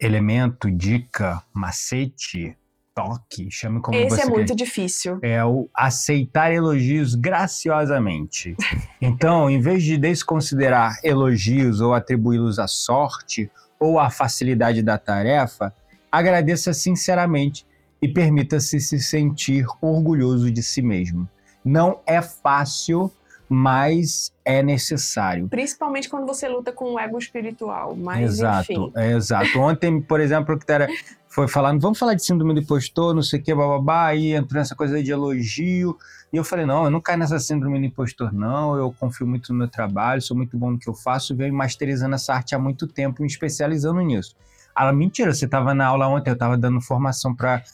[0.00, 2.56] elemento, dica, macete,
[2.94, 4.30] toque, chame como Esse você é quer.
[4.30, 5.18] muito difícil.
[5.22, 8.56] É o aceitar elogios graciosamente.
[9.00, 15.72] Então, em vez de desconsiderar elogios ou atribuí-los à sorte ou à facilidade da tarefa,
[16.10, 17.66] agradeça sinceramente
[18.02, 21.28] e permita-se se sentir orgulhoso de si mesmo.
[21.64, 23.12] Não é fácil,
[23.52, 25.48] mas é necessário.
[25.48, 27.96] Principalmente quando você luta com o ego espiritual.
[27.96, 28.92] Mas, exato, enfim.
[28.94, 29.58] é, exato.
[29.58, 30.86] Ontem, por exemplo, que era,
[31.26, 34.60] foi falando, vamos falar de síndrome do impostor, não sei o que, bababá, aí entrou
[34.60, 35.98] nessa coisa de elogio,
[36.32, 39.52] e eu falei, não, eu não caio nessa síndrome do impostor, não, eu confio muito
[39.52, 42.58] no meu trabalho, sou muito bom no que eu faço, venho masterizando essa arte há
[42.58, 44.36] muito tempo, me especializando nisso.
[44.78, 47.64] Ela, mentira, você estava na aula ontem, eu estava dando formação para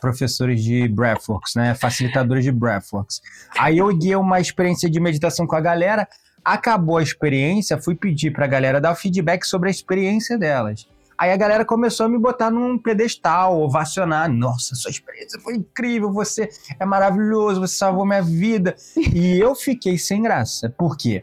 [0.00, 3.20] professores de Breathworks, né, facilitadores de Breathworks.
[3.58, 6.08] Aí eu guiei uma experiência de meditação com a galera,
[6.44, 10.86] acabou a experiência, fui pedir para a galera dar feedback sobre a experiência delas.
[11.20, 14.26] Aí a galera começou a me botar num pedestal, ovacionar.
[14.32, 16.48] Nossa, sua experiência foi incrível, você
[16.78, 18.74] é maravilhoso, você salvou minha vida.
[18.96, 20.70] E eu fiquei sem graça.
[20.70, 21.22] Por quê?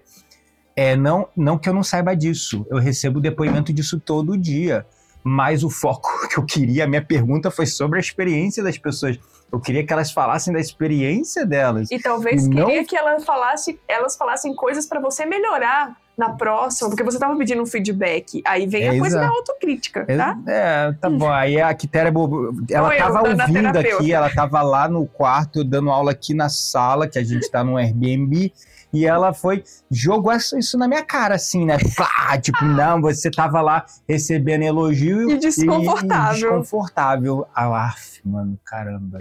[0.76, 2.64] É, não, não que eu não saiba disso.
[2.70, 4.86] Eu recebo depoimento disso todo dia.
[5.28, 9.20] Mas o foco que eu queria, a minha pergunta foi sobre a experiência das pessoas.
[9.52, 11.90] Eu queria que elas falassem da experiência delas.
[11.92, 16.32] E talvez E não- queria que ela falasse, elas falassem coisas pra você melhorar na
[16.32, 18.42] próxima, porque você tava pedindo um feedback.
[18.46, 20.38] Aí vem a É, coisa da autocrítica, É, tá?
[20.48, 21.32] É, tá bom.
[21.32, 22.10] Aí a Quitéria,
[22.72, 26.12] ela Ou eu, tava dando a ouvindo aqui, ela tava lá no quarto, dando aula
[26.12, 28.52] aqui na sala, que a gente tá no Airbnb,
[28.94, 31.78] e ela foi, jogou isso na minha cara, assim, né?
[32.42, 36.38] Tipo, não, você tava lá recebendo elogio E desconfortável.
[36.38, 37.48] E, desconfortável.
[37.54, 39.20] Ah, af, mano, caramba.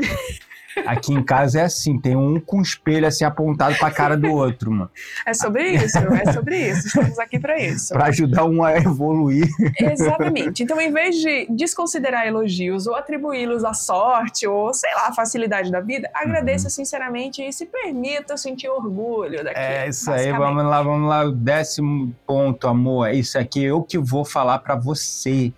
[0.84, 4.30] Aqui em casa é assim, tem um com o espelho assim apontado pra cara do
[4.30, 4.90] outro, mano.
[5.24, 6.86] É sobre isso, é sobre isso.
[6.88, 7.94] Estamos aqui pra isso.
[7.94, 9.48] Pra ajudar um a evoluir.
[9.80, 10.62] Exatamente.
[10.62, 15.70] Então, em vez de desconsiderar elogios ou atribuí-los à sorte ou, sei lá, à facilidade
[15.70, 16.22] da vida, Uhum.
[16.22, 19.56] agradeça sinceramente e se permita sentir orgulho daquilo.
[19.64, 21.24] É isso aí, vamos lá, vamos lá.
[21.30, 23.06] Décimo ponto, amor.
[23.08, 25.52] É isso aqui, eu que vou falar pra você.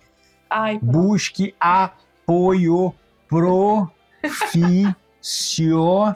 [0.49, 0.79] Ai.
[0.81, 2.93] Busque apoio
[5.21, 6.15] profissional.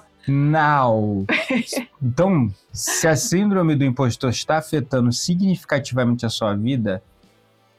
[2.06, 7.02] Então, se a síndrome do impostor está afetando significativamente a sua vida,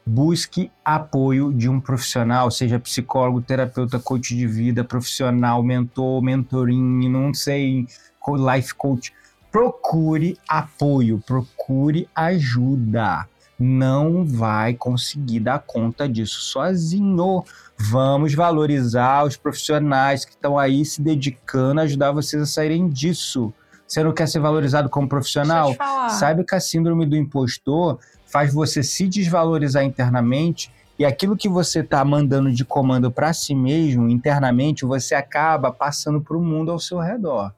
[0.06, 7.34] busque apoio de um profissional, seja psicólogo, terapeuta, coach de vida, profissional, mentor, mentoring, não
[7.34, 7.86] sei,
[8.26, 9.12] life coach.
[9.52, 13.28] Procure apoio, procure ajuda.
[13.59, 17.44] Não vai conseguir dar conta disso sozinho.
[17.78, 23.52] Vamos valorizar os profissionais que estão aí se dedicando a ajudar vocês a saírem disso.
[23.86, 25.74] Você não quer ser valorizado como profissional?
[26.11, 31.80] Saiba que a síndrome do impostor faz você se desvalorizar internamente e aquilo que você
[31.80, 36.78] está mandando de comando para si mesmo, internamente, você acaba passando para o mundo ao
[36.78, 37.52] seu redor.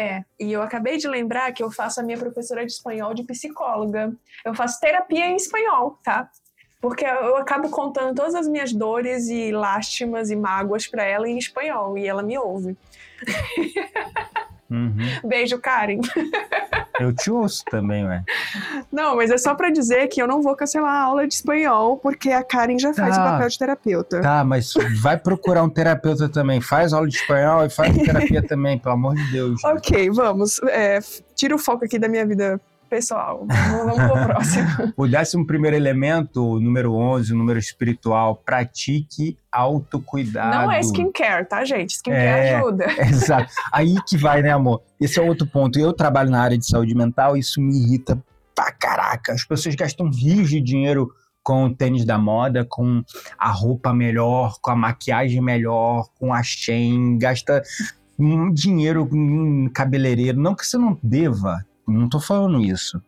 [0.00, 3.22] É, e eu acabei de lembrar que eu faço a minha professora de espanhol de
[3.22, 4.10] psicóloga.
[4.42, 6.30] Eu faço terapia em espanhol, tá?
[6.80, 11.36] Porque eu acabo contando todas as minhas dores e lástimas e mágoas para ela em
[11.36, 12.78] espanhol e ela me ouve.
[14.70, 14.96] Uhum.
[15.22, 16.00] Beijo, Karen.
[17.00, 18.22] Eu te ouço também, ué.
[18.92, 21.96] Não, mas é só pra dizer que eu não vou cancelar a aula de espanhol
[21.96, 23.22] porque a Karen já faz Tá.
[23.22, 24.20] o papel de terapeuta.
[24.20, 26.60] Tá, mas vai procurar um terapeuta também.
[26.60, 29.64] Faz aula de espanhol e faz terapia também, pelo amor de Deus.
[29.64, 30.60] Ok, vamos.
[30.64, 31.00] É,
[31.34, 32.60] tira o foco aqui da minha vida
[32.90, 33.46] pessoal.
[33.48, 34.66] Vamos, vamos pro próximo.
[34.96, 40.66] O décimo primeiro elemento, o número 11, o número espiritual, pratique autocuidado.
[40.66, 41.94] Não é skincare, tá, gente?
[41.94, 42.56] Skincare É.
[42.56, 42.86] ajuda.
[43.08, 43.50] Exato.
[43.72, 44.82] Aí que vai, né, amor?
[45.00, 45.78] Esse é outro ponto.
[45.78, 48.22] Eu trabalho na área de saúde mental e isso me irrita
[48.54, 49.32] pra caraca.
[49.32, 51.10] As pessoas gastam rios de dinheiro
[51.42, 53.02] com o tênis da moda, com
[53.38, 57.62] a roupa melhor, com a maquiagem melhor, com a Shein, gasta
[58.18, 60.38] um dinheiro em cabeleireiro.
[60.38, 61.64] Não que você não deva,
[61.98, 63.00] não tô falando isso.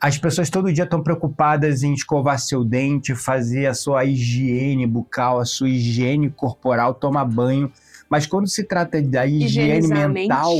[0.00, 5.40] As pessoas todo dia estão preocupadas em escovar seu dente, fazer a sua higiene bucal,
[5.40, 7.72] a sua higiene corporal, tomar banho.
[8.08, 10.54] Mas quando se trata da higiene mental,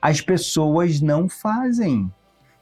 [0.00, 2.10] as pessoas não fazem.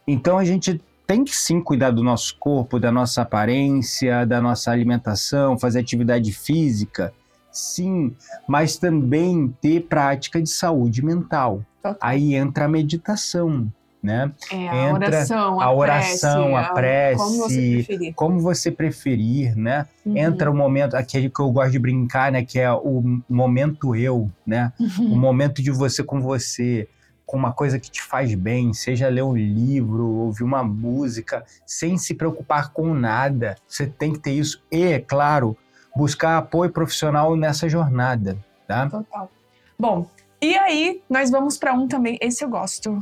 [0.06, 4.70] Então a gente tem que sim cuidar do nosso corpo, da nossa aparência, da nossa
[4.70, 7.12] alimentação, fazer atividade física,
[7.50, 8.14] sim,
[8.46, 11.64] mas também ter prática de saúde mental.
[12.00, 13.72] Aí entra a meditação,
[14.02, 14.32] né?
[14.50, 18.14] É, a entra oração, a, a oração, a prece, Como você preferir.
[18.14, 19.86] Como você preferir, né?
[20.04, 20.16] Uhum.
[20.16, 22.44] Entra o momento, aquele que eu gosto de brincar, né?
[22.44, 24.72] Que é o momento eu, né?
[24.98, 26.88] o momento de você com você,
[27.26, 31.96] com uma coisa que te faz bem, seja ler um livro, ouvir uma música, sem
[31.96, 33.54] se preocupar com nada.
[33.68, 34.62] Você tem que ter isso.
[34.70, 35.56] E, é claro,
[35.94, 38.36] buscar apoio profissional nessa jornada,
[38.66, 38.88] tá?
[38.88, 39.30] Total.
[39.78, 40.08] Bom,
[40.42, 42.18] e aí nós vamos pra um também.
[42.20, 42.98] Esse eu gosto.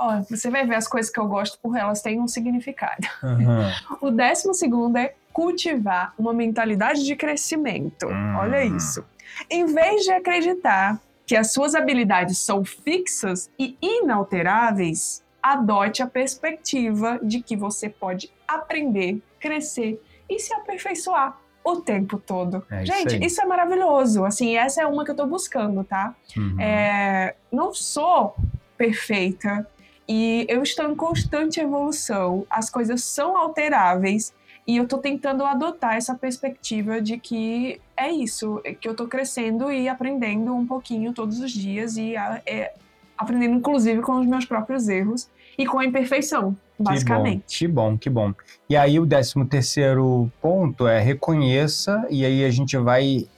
[0.00, 3.06] Ó, você vai ver as coisas que eu gosto por elas têm um significado.
[3.22, 3.70] Aham.
[4.00, 8.06] O décimo segundo é cultivar uma mentalidade de crescimento.
[8.06, 8.36] Hum.
[8.38, 9.04] Olha isso.
[9.48, 17.20] Em vez de acreditar que as suas habilidades são fixas e inalteráveis, adote a perspectiva
[17.22, 22.64] de que você pode aprender, crescer e se aperfeiçoar o tempo todo.
[22.70, 23.24] É isso Gente, aí.
[23.24, 24.24] isso é maravilhoso.
[24.24, 26.14] Assim, essa é uma que eu tô buscando, tá?
[26.36, 26.60] Uhum.
[26.60, 28.34] É, não sou
[28.76, 29.66] perfeita
[30.12, 32.44] e eu estou em constante evolução.
[32.50, 34.34] As coisas são alteráveis
[34.66, 39.06] e eu tô tentando adotar essa perspectiva de que é isso, é que eu tô
[39.06, 42.72] crescendo e aprendendo um pouquinho todos os dias e a- é,
[43.16, 47.58] aprendendo inclusive com os meus próprios erros e com a imperfeição, basicamente.
[47.58, 48.34] Que bom, que bom.
[48.68, 53.28] E aí o décimo terceiro ponto é reconheça, e aí a gente vai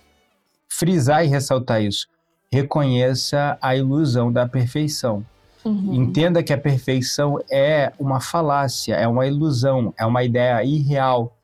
[0.71, 2.07] frisar e ressaltar isso.
[2.51, 5.25] Reconheça a ilusão da perfeição.
[5.65, 5.95] Uhum.
[5.95, 11.39] Entenda que a perfeição é uma falácia, é uma ilusão, é uma ideia irreal.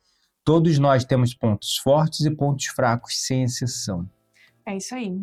[0.45, 4.09] Todos nós temos pontos fortes e pontos fracos, sem exceção.
[4.67, 5.21] É isso aí.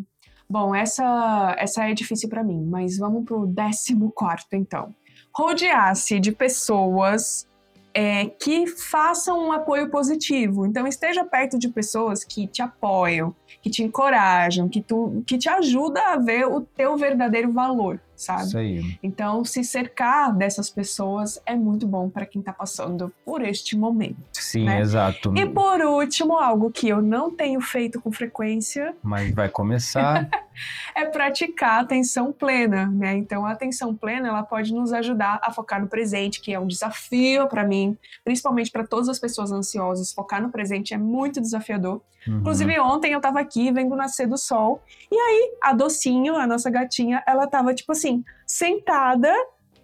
[0.48, 4.94] Bom, essa, essa é difícil pra mim, mas vamos pro décimo quarto, então.
[5.34, 7.46] Rodear-se de pessoas
[7.92, 10.64] é, que façam um apoio positivo.
[10.64, 15.48] Então, esteja perto de pessoas que te apoiam, que te encorajam, que, tu, que te
[15.48, 18.44] ajudam a ver o teu verdadeiro valor, sabe?
[18.44, 18.98] Isso aí.
[19.02, 24.16] Então, se cercar dessas pessoas é muito bom para quem tá passando por este momento.
[24.32, 24.80] Sim, Né?
[24.80, 25.36] exato.
[25.36, 30.28] E por último, algo que eu não tenho feito com frequência Mas vai começar.
[30.94, 33.16] é praticar atenção plena, né?
[33.16, 36.66] Então a atenção plena ela pode nos ajudar a focar no presente, que é um
[36.66, 40.12] desafio para mim, principalmente para todas as pessoas ansiosas.
[40.12, 42.00] Focar no presente é muito desafiador.
[42.26, 42.38] Uhum.
[42.38, 44.80] Inclusive ontem eu tava aqui vendo nascer do sol
[45.10, 49.32] e aí a docinho, a nossa gatinha, ela tava tipo assim, sentada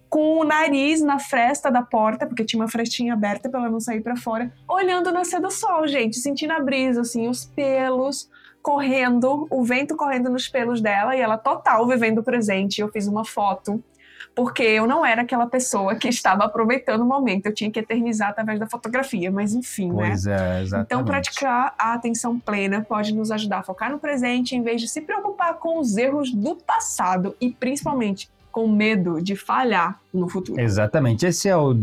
[0.08, 3.80] com o nariz na fresta da porta, porque tinha uma frestinha aberta pra ela não
[3.80, 8.28] sair pra fora, olhando o nascer do sol, gente, sentindo a brisa, assim, os pelos
[8.62, 12.80] correndo, o vento correndo nos pelos dela e ela total vivendo o presente.
[12.80, 13.82] Eu fiz uma foto,
[14.34, 18.30] porque eu não era aquela pessoa que estava aproveitando o momento, eu tinha que eternizar
[18.30, 20.08] através da fotografia, mas enfim, né?
[20.08, 20.86] Pois é, exatamente.
[20.86, 24.88] Então, praticar a atenção plena pode nos ajudar a focar no presente em vez de
[24.88, 30.60] se preocupar com os erros do passado e, principalmente, com medo de falhar no futuro.
[30.60, 31.26] Exatamente.
[31.26, 31.76] Esse é o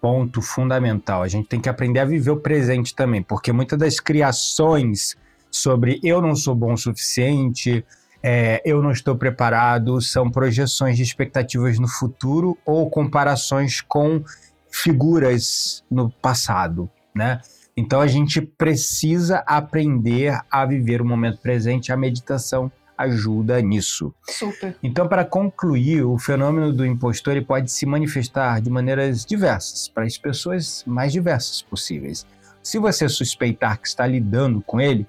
[0.00, 1.22] ponto fundamental.
[1.22, 5.16] A gente tem que aprender a viver o presente também, porque muitas das criações
[5.50, 7.84] sobre eu não sou bom o suficiente,
[8.22, 14.22] é, eu não estou preparado, são projeções de expectativas no futuro ou comparações com
[14.70, 17.40] figuras no passado, né?
[17.76, 24.14] Então a gente precisa aprender a viver o momento presente, a meditação ajuda nisso.
[24.28, 24.76] Super.
[24.82, 30.04] Então, para concluir, o fenômeno do impostor ele pode se manifestar de maneiras diversas, para
[30.04, 32.26] as pessoas mais diversas possíveis.
[32.62, 35.06] Se você suspeitar que está lidando com ele,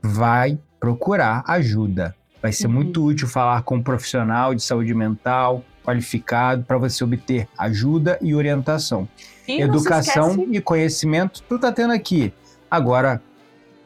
[0.00, 2.14] vai procurar ajuda.
[2.40, 2.72] Vai ser Uhum.
[2.74, 8.34] muito útil falar com um profissional de saúde mental qualificado para você obter ajuda e
[8.34, 9.08] orientação.
[9.46, 12.32] E Educação e conhecimento, tu tá tendo aqui.
[12.70, 13.22] Agora,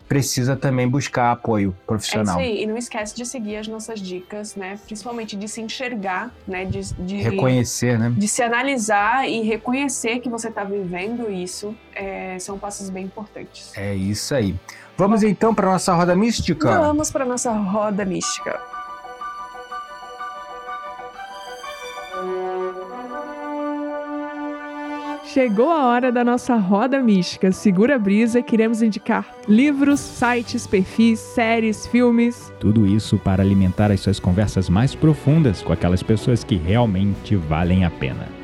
[0.08, 2.38] precisa também buscar apoio É isso profissional.
[2.38, 2.62] aí.
[2.64, 4.78] E não esquece de seguir as nossas dicas, né?
[4.84, 6.64] Principalmente de se enxergar, né?
[6.66, 8.12] De, de, Reconhecer, né?
[8.14, 11.74] de se analisar e reconhecer que você está vivendo isso.
[11.94, 13.70] é, são passos bem importantes.
[13.76, 14.54] É isso aí.
[15.02, 16.78] Vamos então para nossa roda mística?
[16.78, 18.56] Vamos para nossa roda mística.
[25.24, 27.50] Chegou a hora da nossa roda mística.
[27.50, 32.52] Segura a brisa, queremos indicar livros, sites, perfis, séries, filmes.
[32.60, 37.84] Tudo isso para alimentar as suas conversas mais profundas com aquelas pessoas que realmente valem
[37.84, 38.41] a pena.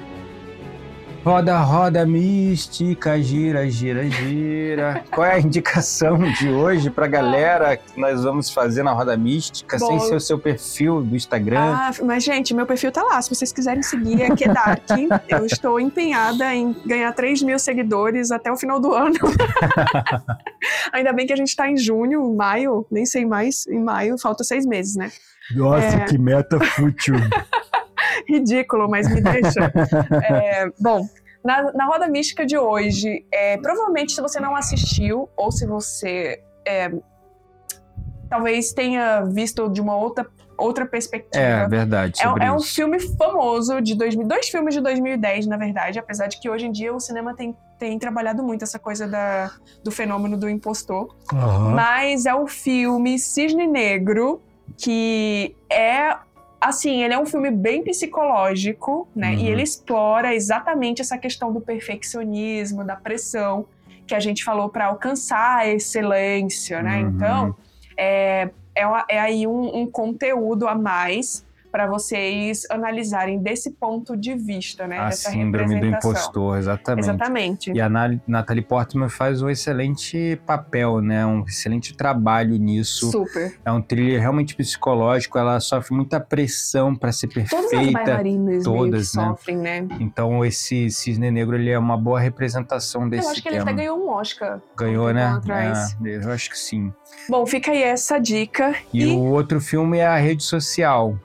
[1.29, 5.05] Roda, roda mística, gira, gira, gira.
[5.11, 9.76] Qual é a indicação de hoje pra galera que nós vamos fazer na roda mística,
[9.76, 11.61] Bom, sem ser o seu perfil do Instagram?
[11.61, 13.20] Ah, mas, gente, meu perfil tá lá.
[13.20, 14.89] Se vocês quiserem seguir, é Dark.
[15.29, 19.18] Eu estou empenhada em ganhar 3 mil seguidores até o final do ano.
[20.95, 23.66] Ainda bem que a gente tá em junho, maio, nem sei mais.
[23.66, 25.12] Em maio, falta seis meses, né?
[25.55, 26.05] Nossa, é.
[26.07, 27.16] que meta fútil.
[28.29, 29.73] ridículo, mas me deixa.
[30.31, 31.07] É, bom,
[31.45, 36.43] na, na roda mística de hoje, é, provavelmente se você não assistiu, ou se você
[36.66, 36.91] é,
[38.29, 41.43] talvez tenha visto de uma outra, outra perspectiva.
[41.43, 42.21] É, verdade.
[42.21, 46.39] É, é um filme famoso de 2000, dois filmes de 2010, na verdade, apesar de
[46.39, 49.51] que hoje em dia o cinema tem, tem trabalhado muito essa coisa da,
[49.83, 51.14] do fenômeno do impostor.
[51.33, 51.75] Aham.
[51.75, 54.43] Mas é o filme Cisne Negro,
[54.77, 56.16] que é.
[56.61, 59.31] Assim, ele é um filme bem psicológico, né?
[59.31, 59.39] Uhum.
[59.39, 63.67] E ele explora exatamente essa questão do perfeccionismo, da pressão
[64.07, 67.03] que a gente falou para alcançar a excelência, né?
[67.03, 67.09] Uhum.
[67.09, 67.57] Então,
[67.97, 71.47] é, é, é aí um, um conteúdo a mais
[71.79, 74.99] para vocês analisarem desse ponto de vista, né?
[74.99, 77.05] A síndrome do impostor, exatamente.
[77.05, 77.72] Exatamente.
[77.72, 81.24] E a Na- Natalie Portman faz um excelente papel, né?
[81.24, 83.12] Um excelente trabalho nisso.
[83.12, 83.57] Super.
[83.64, 87.93] É um thriller realmente psicológico, ela sofre muita pressão para ser Todas as perfeita.
[87.93, 89.24] bailarinas todas, né?
[89.29, 89.87] sofrem, né?
[90.01, 93.70] Então esse Cisne Negro ele é uma boa representação desse Eu acho que ele tema.
[93.70, 94.61] até ganhou um Oscar.
[94.76, 95.41] Ganhou, né?
[96.05, 96.93] É, eu acho que sim.
[97.29, 98.74] Bom, fica aí essa dica.
[98.93, 101.16] E, E, o outro filme é A Rede Social,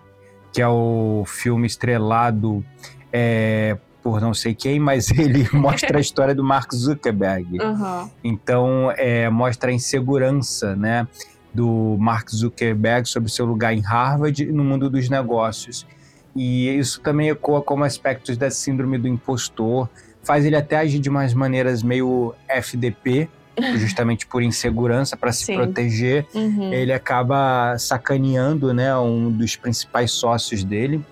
[0.54, 2.64] que é o filme estrelado
[3.12, 7.60] é, por não sei quem, mas ele mostra a história do Mark Zuckerberg.
[7.60, 8.12] Aham.
[8.24, 11.08] Então, é, mostra a insegurança, né,
[11.54, 15.88] do Mark Zuckerberg sobre seu lugar em Harvard e no mundo dos negócios.
[16.36, 19.90] E isso também ecoa como aspectos da síndrome do impostor,
[20.24, 23.30] faz ele até agir de umas maneiras meio FDP,
[23.76, 25.56] justamente por insegurança, para se Sim.
[25.56, 26.26] proteger.
[26.34, 26.74] Uhum.
[26.74, 31.04] Ele acaba sacaneando, né, um dos principais sócios dele,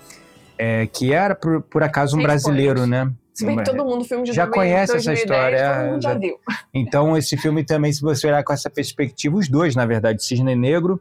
[0.58, 2.90] é, que era, por, por acaso, um Sem brasileiro, spoilers.
[3.08, 3.14] né?
[3.34, 6.04] Se bem que todo mundo, filme de Já 2000, conhece essa 2010, história, Todo mundo
[6.04, 6.36] já já- viu.
[6.74, 10.56] Então, esse filme também, se você olhar com essa perspectiva, os dois, na verdade, Cisne
[10.56, 11.00] Negro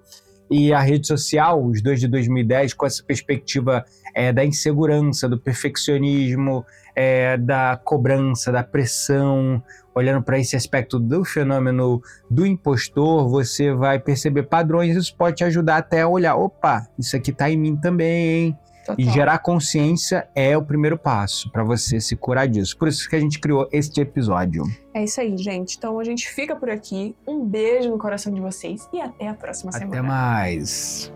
[0.51, 3.85] e a rede social, os dois de 2010, com essa perspectiva
[4.15, 6.65] é, da insegurança, do perfeccionismo,
[6.95, 9.63] é, da cobrança, da pressão,
[10.01, 15.45] olhando para esse aspecto do fenômeno do impostor, você vai perceber padrões, isso pode te
[15.45, 18.59] ajudar até a olhar, opa, isso aqui tá em mim também, hein?
[18.99, 19.15] E Total.
[19.15, 22.77] gerar consciência é o primeiro passo para você se curar disso.
[22.77, 24.65] Por isso que a gente criou este episódio.
[24.93, 25.77] É isso aí, gente.
[25.77, 27.15] Então a gente fica por aqui.
[27.29, 30.03] Um beijo no coração de vocês e até a próxima Até semana.
[30.03, 31.13] mais.